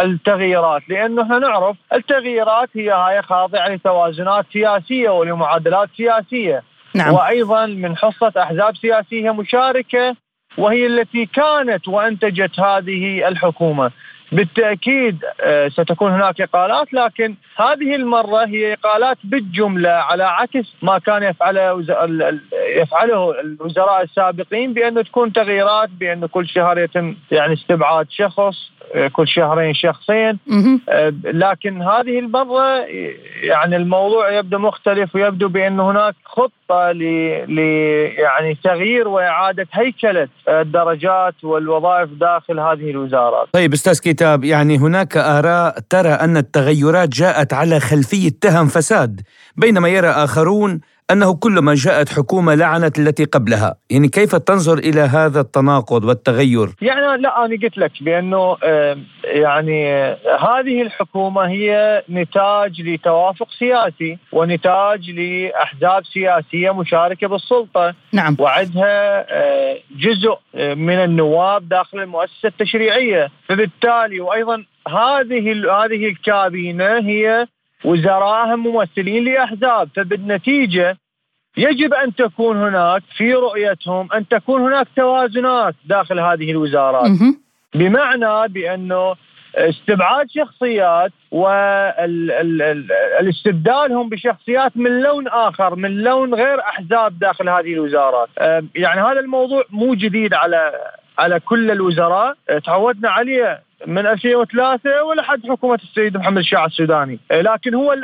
التغييرات 0.00 0.82
لأنه 0.88 1.22
إحنا 1.22 1.38
نعرف 1.38 1.76
التغييرات 1.92 2.68
هي 2.74 2.90
هاي 2.90 3.22
خاضعة 3.22 3.68
لتوازنات 3.68 4.46
سياسية 4.52 5.10
ولمعادلات 5.10 5.88
سياسية. 5.96 6.62
نعم. 6.98 7.14
وأيضا 7.14 7.66
من 7.66 7.96
حصه 7.96 8.32
أحزاب 8.36 8.76
سياسية 8.76 9.30
مشاركة 9.30 10.16
وهي 10.58 10.86
التي 10.86 11.26
كانت 11.26 11.88
وأنتجت 11.88 12.60
هذه 12.60 13.28
الحكومة. 13.28 13.90
بالتأكيد 14.32 15.24
آه، 15.40 15.68
ستكون 15.68 16.12
هناك 16.12 16.40
إقالات 16.40 16.92
لكن 16.92 17.34
هذه 17.56 17.94
المرة 17.94 18.46
هي 18.46 18.72
إقالات 18.72 19.18
بالجملة 19.24 19.90
على 19.90 20.24
عكس 20.24 20.74
ما 20.82 20.98
كان 20.98 21.22
يفعله 21.22 21.84
يفعله 22.76 23.40
الوزراء 23.40 24.02
السابقين 24.02 24.72
بانه 24.72 25.02
تكون 25.02 25.32
تغييرات 25.32 25.90
بانه 26.00 26.26
كل 26.26 26.48
شهر 26.48 26.78
يتم 26.78 27.14
يعني 27.30 27.54
استبعاد 27.54 28.06
شخص 28.10 28.70
آه، 28.94 29.08
كل 29.08 29.28
شهرين 29.28 29.74
شخصين 29.74 30.38
آه، 30.88 31.12
لكن 31.24 31.82
هذه 31.82 32.18
المرة 32.18 32.86
يعني 33.42 33.76
الموضوع 33.76 34.30
يبدو 34.30 34.58
مختلف 34.58 35.14
ويبدو 35.14 35.48
بأن 35.48 35.80
هناك 35.80 36.14
خطة 36.24 36.92
ل 36.92 37.02
يعني 38.18 38.58
تغيير 38.64 39.08
وإعادة 39.08 39.66
هيكلة 39.72 40.28
الدرجات 40.48 41.34
والوظائف 41.44 42.10
داخل 42.10 42.60
هذه 42.60 42.90
الوزارات. 42.90 43.48
طيب 43.52 43.72
أستاذ 43.72 44.00
كتاب 44.18 44.44
يعني 44.44 44.78
هناك 44.78 45.16
آراء 45.16 45.78
ترى 45.90 46.08
أن 46.08 46.36
التغيرات 46.36 47.08
جاءت 47.08 47.52
على 47.52 47.80
خلفيه 47.80 48.30
تهم 48.40 48.68
فساد 48.68 49.20
بينما 49.56 49.88
يرى 49.88 50.08
آخرون 50.08 50.80
أنه 51.10 51.34
كلما 51.34 51.74
جاءت 51.74 52.08
حكومة 52.08 52.54
لعنت 52.54 52.98
التي 52.98 53.24
قبلها. 53.24 53.74
يعني 53.90 54.08
كيف 54.08 54.36
تنظر 54.36 54.78
إلى 54.78 55.00
هذا 55.00 55.40
التناقض 55.40 56.04
والتغير؟ 56.04 56.68
يعني 56.82 57.00
لا 57.00 57.44
أنا 57.44 57.56
قلت 57.62 57.78
لك 57.78 57.92
بأنه 58.00 58.56
يعني 59.24 59.88
هذه 60.40 60.82
الحكومة 60.82 61.48
هي 61.48 62.02
نتاج 62.10 62.80
لتوافق 62.80 63.48
سياسي 63.58 64.18
ونتاج 64.32 65.10
لأحزاب 65.10 66.02
سياسية 66.06 66.70
مشاركة 66.70 67.26
بالسلطة. 67.26 67.94
نعم. 68.12 68.36
وعدها 68.38 69.26
آه، 69.30 69.78
جزء 69.96 70.38
آه، 70.54 70.74
من 70.74 70.94
النواب 70.94 71.68
داخل 71.68 71.98
المؤسسة 71.98 72.48
التشريعية. 72.48 73.28
فبالتالي 73.48 74.20
وأيضا 74.20 74.64
هذه 74.88 75.52
هذه 75.52 76.08
الكابينة 76.08 76.98
هي 76.98 77.46
وزراءهم 77.84 78.66
ممثلين 78.66 79.24
لأحزاب. 79.24 79.88
فبالنتيجة 79.96 80.96
يجب 81.56 81.94
أن 81.94 82.14
تكون 82.14 82.56
هناك 82.56 83.02
في 83.16 83.34
رؤيتهم 83.34 84.08
أن 84.12 84.28
تكون 84.28 84.60
هناك 84.62 84.86
توازنات 84.96 85.74
داخل 85.84 86.20
هذه 86.20 86.50
الوزارات. 86.50 87.10
بمعنى 87.74 88.48
بأنه 88.48 89.14
استبعاد 89.56 90.26
شخصيات 90.30 91.12
والاستبدالهم 93.20 94.08
بشخصيات 94.08 94.76
من 94.76 95.00
لون 95.00 95.28
آخر 95.28 95.74
من 95.74 95.90
لون 96.02 96.34
غير 96.34 96.60
أحزاب 96.60 97.18
داخل 97.18 97.48
هذه 97.48 97.72
الوزارات. 97.72 98.28
يعني 98.74 99.00
هذا 99.00 99.20
الموضوع 99.20 99.62
مو 99.70 99.94
جديد 99.94 100.34
على 100.34 100.72
على 101.18 101.40
كل 101.40 101.70
الوزراء. 101.70 102.36
تعودنا 102.64 103.10
عليه 103.10 103.62
من 103.86 104.06
2003 104.06 105.04
ولحد 105.04 105.40
حكومة 105.48 105.78
السيد 105.82 106.16
محمد 106.16 106.38
الشاع 106.38 106.64
السوداني، 106.64 107.18
إيه، 107.30 107.40
لكن 107.40 107.74
هو 107.74 107.96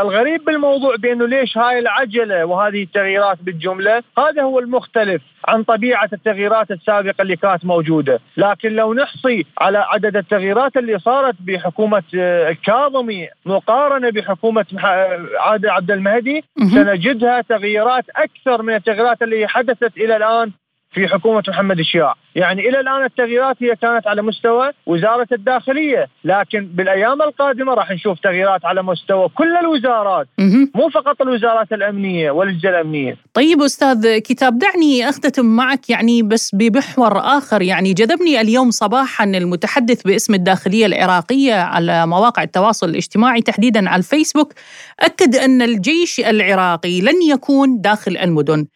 الغريب 0.00 0.44
بالموضوع 0.44 0.96
بأنه 0.96 1.26
ليش 1.26 1.58
هاي 1.58 1.78
العجلة 1.78 2.44
وهذه 2.44 2.82
التغييرات 2.82 3.38
بالجملة، 3.42 4.02
هذا 4.18 4.42
هو 4.42 4.58
المختلف 4.58 5.22
عن 5.48 5.62
طبيعة 5.62 6.08
التغييرات 6.12 6.70
السابقة 6.70 7.22
اللي 7.22 7.36
كانت 7.36 7.64
موجودة، 7.64 8.20
لكن 8.36 8.72
لو 8.72 8.94
نحصي 8.94 9.46
على 9.58 9.78
عدد 9.78 10.16
التغييرات 10.16 10.76
اللي 10.76 10.98
صارت 10.98 11.34
بحكومة 11.40 12.02
الكاظمي 12.14 13.28
مقارنة 13.46 14.10
بحكومة 14.10 14.66
عادل 15.40 15.70
عبد 15.70 15.90
المهدي 15.90 16.44
سنجدها 16.74 17.40
تغييرات 17.40 18.04
أكثر 18.16 18.62
من 18.62 18.74
التغييرات 18.74 19.22
اللي 19.22 19.48
حدثت 19.48 19.96
إلى 19.96 20.16
الآن 20.16 20.50
في 20.94 21.08
حكومة 21.08 21.42
محمد 21.48 21.78
الشياع. 21.78 22.14
يعني 22.34 22.68
إلى 22.68 22.80
الآن 22.80 23.04
التغييرات 23.04 23.56
هي 23.60 23.76
كانت 23.76 24.06
على 24.06 24.22
مستوى 24.22 24.70
وزارة 24.86 25.26
الداخلية 25.32 26.08
لكن 26.24 26.66
بالأيام 26.66 27.22
القادمة 27.22 27.74
راح 27.74 27.90
نشوف 27.90 28.20
تغييرات 28.20 28.64
على 28.64 28.82
مستوى 28.82 29.28
كل 29.28 29.56
الوزارات 29.56 30.26
مو 30.74 30.88
فقط 30.88 31.22
الوزارات 31.22 31.72
الأمنية 31.72 32.30
والأجهزة 32.30 32.68
الأمنية. 32.68 33.16
طيب 33.34 33.62
أستاذ 33.62 34.18
كتاب 34.18 34.58
دعني 34.58 35.08
أختتم 35.08 35.46
معك 35.46 35.90
يعني 35.90 36.22
بس 36.22 36.54
بمحور 36.54 37.18
آخر. 37.18 37.62
يعني 37.62 37.92
جذبني 37.92 38.40
اليوم 38.40 38.70
صباحا 38.70 39.24
المتحدث 39.24 40.02
باسم 40.02 40.34
الداخلية 40.34 40.86
العراقية 40.86 41.54
على 41.54 42.06
مواقع 42.06 42.42
التواصل 42.42 42.88
الاجتماعي 42.88 43.42
تحديدا 43.42 43.90
على 43.90 43.98
الفيسبوك. 43.98 44.52
أكد 45.00 45.36
أن 45.36 45.62
الجيش 45.62 46.20
العراقي 46.20 47.00
لن 47.00 47.22
يكون 47.30 47.80
داخل 47.80 48.16
المدن. 48.16 48.66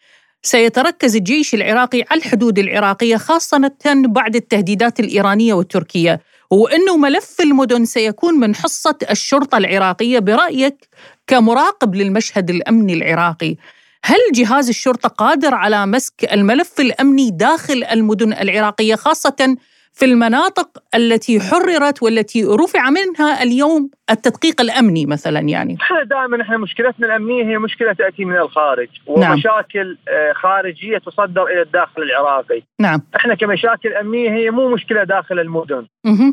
سيتركز 0.43 1.15
الجيش 1.15 1.53
العراقي 1.53 2.03
على 2.11 2.19
الحدود 2.19 2.59
العراقية 2.59 3.17
خاصة 3.17 3.71
بعد 3.85 4.35
التهديدات 4.35 4.99
الإيرانية 4.99 5.53
والتركية. 5.53 6.21
وانه 6.51 6.97
ملف 6.97 7.41
المدن 7.41 7.85
سيكون 7.85 8.33
من 8.33 8.55
حصة 8.55 8.97
الشرطة 9.11 9.57
العراقية 9.57 10.19
برأيك 10.19 10.89
كمراقب 11.27 11.95
للمشهد 11.95 12.49
الأمني 12.49 12.93
العراقي. 12.93 13.55
هل 14.03 14.19
جهاز 14.33 14.69
الشرطة 14.69 15.09
قادر 15.09 15.53
على 15.55 15.85
مسك 15.85 16.33
الملف 16.33 16.79
الأمني 16.79 17.29
داخل 17.31 17.83
المدن 17.83 18.33
العراقية 18.33 18.95
خاصة 18.95 19.57
في 19.93 20.05
المناطق 20.05 20.69
التي 20.95 21.39
حررت 21.39 22.03
والتي 22.03 22.43
رفع 22.43 22.89
منها 22.89 23.43
اليوم 23.43 23.89
التدقيق 24.11 24.61
الأمني 24.61 25.05
مثلا 25.05 25.39
يعني. 25.39 25.77
إحنا 25.81 26.03
دائما 26.03 26.41
إحنا 26.41 26.57
مشكلتنا 26.57 27.07
الأمنية 27.07 27.43
هي 27.43 27.57
مشكلة 27.57 27.93
تأتي 27.93 28.25
من 28.25 28.37
الخارج 28.37 28.87
نعم. 29.17 29.31
ومشاكل 29.31 29.97
نعم. 30.07 30.33
خارجية 30.33 30.97
تصدر 30.97 31.43
إلى 31.43 31.61
الداخل 31.61 32.01
العراقي. 32.03 32.61
نعم. 32.79 33.01
إحنا 33.15 33.35
كمشاكل 33.35 33.93
أمنية 33.93 34.29
هي 34.29 34.51
مو 34.51 34.69
مشكلة 34.69 35.03
داخل 35.03 35.39
المدن. 35.39 35.85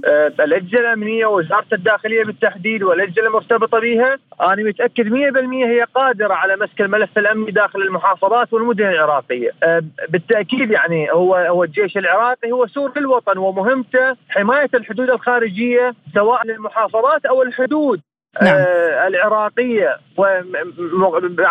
آه 0.06 0.32
الأجهزة 0.40 0.78
الأمنية 0.80 1.26
ووزارة 1.26 1.66
الداخلية 1.72 2.24
بالتحديد 2.24 2.82
والأجهزة 2.82 3.26
المرتبطة 3.26 3.80
بها 3.80 4.18
أنا 4.40 4.62
متأكد 4.62 5.08
100% 5.08 5.14
هي 5.52 5.86
قادرة 5.94 6.34
على 6.34 6.56
مسك 6.56 6.80
الملف 6.80 7.18
الأمني 7.18 7.50
داخل 7.50 7.82
المحافظات 7.82 8.52
والمدن 8.52 8.86
العراقية. 8.86 9.50
آه 9.62 9.82
بالتأكيد 10.08 10.70
يعني 10.70 11.12
هو 11.12 11.34
هو 11.34 11.64
الجيش 11.64 11.96
العراقي 11.96 12.52
هو 12.52 12.66
سور 12.66 12.92
للوطن 12.96 13.38
ومهمته 13.38 14.16
حماية 14.28 14.70
الحدود 14.74 15.10
الخارجية 15.10 15.94
سواء 16.14 16.46
للمحافظات 16.46 17.26
أو 17.26 17.42
الحدود 17.42 17.65
الحدود 17.66 18.00
نعم. 18.42 18.54
آه 18.54 19.06
العراقية 19.06 19.96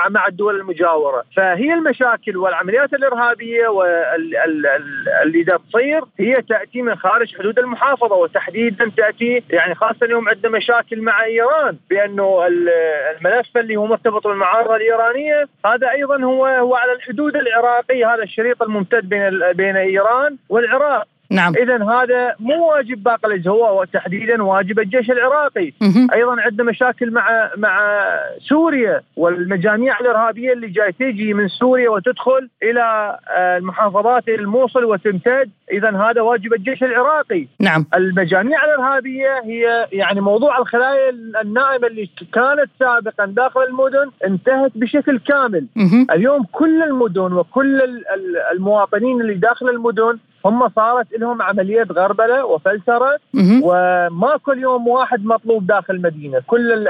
مع 0.10 0.28
الدول 0.28 0.56
المجاورة، 0.56 1.24
فهي 1.36 1.74
المشاكل 1.74 2.38
والعمليات 2.38 2.94
الإرهابية 2.94 3.68
واللي 3.68 5.44
تصير 5.44 6.02
هي 6.20 6.42
تأتي 6.42 6.82
من 6.82 6.96
خارج 6.96 7.38
حدود 7.38 7.60
المحافظة 7.60 8.16
وتحديدا 8.16 8.92
تأتي 8.98 9.44
يعني 9.50 9.76
خاصة 9.76 10.06
اليوم 10.06 10.30
عندنا 10.30 10.58
مشاكل 10.58 11.02
مع 11.02 11.24
إيران 11.24 11.78
بأنه 11.90 12.48
الملف 12.48 13.58
اللي 13.58 13.76
هو 13.76 13.86
مرتبط 13.86 14.28
بالمعارضة 14.28 14.76
الإيرانية 14.76 15.48
هذا 15.66 15.92
أيضا 15.92 16.24
هو 16.24 16.46
هو 16.46 16.76
على 16.76 16.92
الحدود 16.94 17.36
العراقية 17.36 18.14
هذا 18.14 18.24
الشريط 18.24 18.62
الممتد 18.62 19.10
بين 19.10 19.52
بين 19.54 19.78
إيران 19.78 20.38
والعراق 20.50 21.08
نعم. 21.32 21.54
اذا 21.56 21.84
هذا 21.84 22.36
مو 22.40 22.68
واجب 22.70 23.04
باقي 23.04 23.28
الاجهزه 23.28 23.52
هو 23.52 23.84
تحديدا 23.84 24.44
واجب 24.44 24.80
الجيش 24.80 25.12
العراقي. 25.12 25.74
مه. 25.82 26.08
أيضا 26.14 26.42
عندنا 26.42 26.70
مشاكل 26.70 27.12
مع 27.12 27.52
مع 27.58 28.04
سوريا 28.50 29.02
والمجاميع 29.18 30.00
الإرهابية 30.00 30.54
اللي 30.54 30.68
جاي 30.68 30.92
تجي 30.92 31.34
من 31.34 31.48
سوريا 31.48 31.90
وتدخل 31.90 32.50
إلى 32.64 33.18
آه، 33.30 33.58
المحافظات 33.58 34.28
الموصل 34.28 34.84
وتمتد. 34.84 35.50
اذا 35.72 35.90
هذا 35.90 36.22
واجب 36.22 36.54
الجيش 36.54 36.84
العراقي. 36.84 37.48
نعم. 37.60 37.86
المجاميع 37.96 38.66
الإرهابية 38.66 39.42
هي 39.44 39.88
يعني 39.92 40.22
موضوع 40.22 40.58
الخلايا 40.58 41.10
النائمة 41.42 41.88
اللي 41.88 42.10
كانت 42.34 42.70
سابقا 42.80 43.26
داخل 43.26 43.64
المدن 43.64 44.12
انتهت 44.26 44.72
بشكل 44.76 45.20
كامل. 45.20 45.66
مه. 45.76 46.08
اليوم 46.12 46.44
كل 46.52 46.84
المدن 46.84 47.34
وكل 47.34 47.82
المواطنين 48.52 49.22
اللي 49.22 49.34
داخل 49.34 49.70
المدن 49.70 50.18
هم 50.46 50.70
صارت 50.70 51.08
لهم 51.20 51.42
عملية 51.42 51.88
غربلة 51.92 52.46
وفلتره 52.46 53.20
وماكو 53.64 54.52
اليوم 54.52 54.88
واحد 54.88 55.26
مطلوب 55.26 55.68
داخل 55.68 55.94
المدينة. 55.94 56.42
كل 56.48 56.88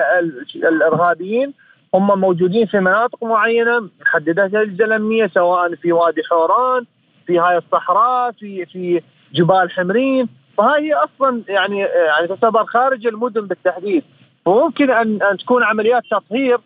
الإرهابيين 0.56 1.54
هم 1.94 2.20
موجودين 2.20 2.66
في 2.66 2.80
مناطق 2.80 3.24
معينة 3.24 3.90
محددتها 4.02 4.62
الامنيه 4.62 5.28
سواء 5.28 5.76
في 5.76 5.92
وادي 5.92 6.22
حوران 6.30 6.86
في 7.28 7.40
هاي 7.40 7.58
الصحراء 7.58 8.32
في 8.32 8.66
في 8.66 9.02
جبال 9.34 9.72
حمرين. 9.72 10.30
فهاي 10.58 10.94
أصلا 10.94 11.42
يعني 11.48 11.80
يعني 11.80 12.28
تعتبر 12.28 12.66
خارج 12.66 13.08
المدن 13.08 13.42
بالتحديد. 13.42 14.04
وممكن 14.46 14.92
ان 14.92 15.22
أن 15.22 15.38
تكون 15.38 15.64
عمليات 15.64 16.04
تطهير 16.12 16.60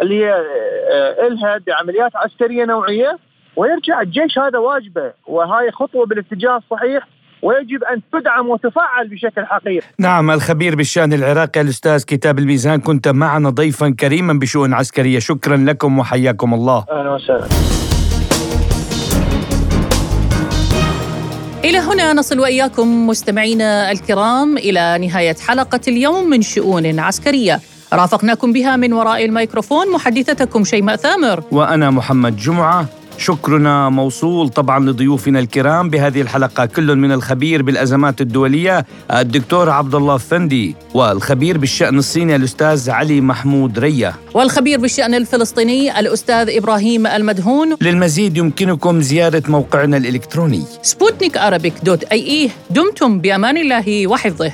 اللي 0.00 0.24
هي 0.24 0.32
آه، 0.32 1.26
إلها 1.26 1.58
بعمليات 1.66 2.16
عسكرية 2.16 2.64
نوعية 2.64 3.18
ويرجع 3.56 4.00
الجيش 4.00 4.38
هذا 4.38 4.58
واجبه 4.58 5.12
وهاي 5.26 5.70
خطوة 5.70 6.06
بالاتجاه 6.06 6.56
الصحيح 6.56 7.08
ويجب 7.42 7.84
أن 7.84 8.00
تدعم 8.12 8.48
وتفعل 8.48 9.08
بشكل 9.08 9.46
حقيقي. 9.46 9.86
نعم 9.98 10.30
الخبير 10.30 10.74
بالشأن 10.74 11.12
العراقي 11.12 11.60
الأستاذ 11.60 12.04
كتاب 12.04 12.38
الميزان 12.38 12.80
كنت 12.80 13.08
معنا 13.08 13.50
ضيفا 13.50 13.94
كريما 14.00 14.32
بشؤون 14.32 14.74
عسكرية، 14.74 15.18
شكرا 15.18 15.56
لكم 15.56 15.98
وحياكم 15.98 16.54
الله. 16.54 16.84
أهلا 16.90 17.10
وسهلا. 17.10 17.46
إلى 21.64 21.78
هنا 21.78 22.12
نصل 22.12 22.40
وإياكم 22.40 23.06
مستمعينا 23.06 23.90
الكرام 23.90 24.56
إلى 24.56 24.98
نهاية 25.06 25.36
حلقة 25.48 25.80
اليوم 25.88 26.30
من 26.30 26.42
شؤون 26.42 26.98
عسكرية 26.98 27.60
رافقناكم 27.92 28.52
بها 28.52 28.76
من 28.76 28.92
وراء 28.92 29.24
الميكروفون 29.24 29.92
محدثتكم 29.92 30.64
شيماء 30.64 30.96
ثامر 30.96 31.42
وأنا 31.52 31.90
محمد 31.90 32.36
جمعة 32.36 32.86
شكرنا 33.18 33.88
موصول 33.88 34.48
طبعا 34.48 34.90
لضيوفنا 34.90 35.38
الكرام 35.38 35.90
بهذه 35.90 36.20
الحلقة. 36.20 36.66
كل 36.66 36.96
من 36.96 37.12
الخبير 37.12 37.62
بالأزمات 37.62 38.20
الدولية 38.20 38.86
الدكتور 39.10 39.70
عبد 39.70 39.94
الله 39.94 40.16
فندي 40.16 40.76
والخبير 40.94 41.58
بالشأن 41.58 41.98
الصيني 41.98 42.36
الأستاذ 42.36 42.90
علي 42.90 43.20
محمود 43.20 43.78
ريا. 43.78 44.14
والخبير 44.34 44.80
بالشأن 44.80 45.14
الفلسطيني 45.14 46.00
الأستاذ 46.00 46.56
إبراهيم 46.56 47.06
المدهون. 47.06 47.76
للمزيد 47.80 48.36
يمكنكم 48.36 49.00
زيارة 49.00 49.42
موقعنا 49.48 49.96
الإلكتروني. 49.96 50.62
سبوتنيك 50.82 51.38
دوت 51.82 52.04
أي 52.04 52.22
إيه 52.22 52.48
دمتم 52.70 53.20
بأمان 53.20 53.56
الله 53.56 54.06
وحفظه. 54.06 54.52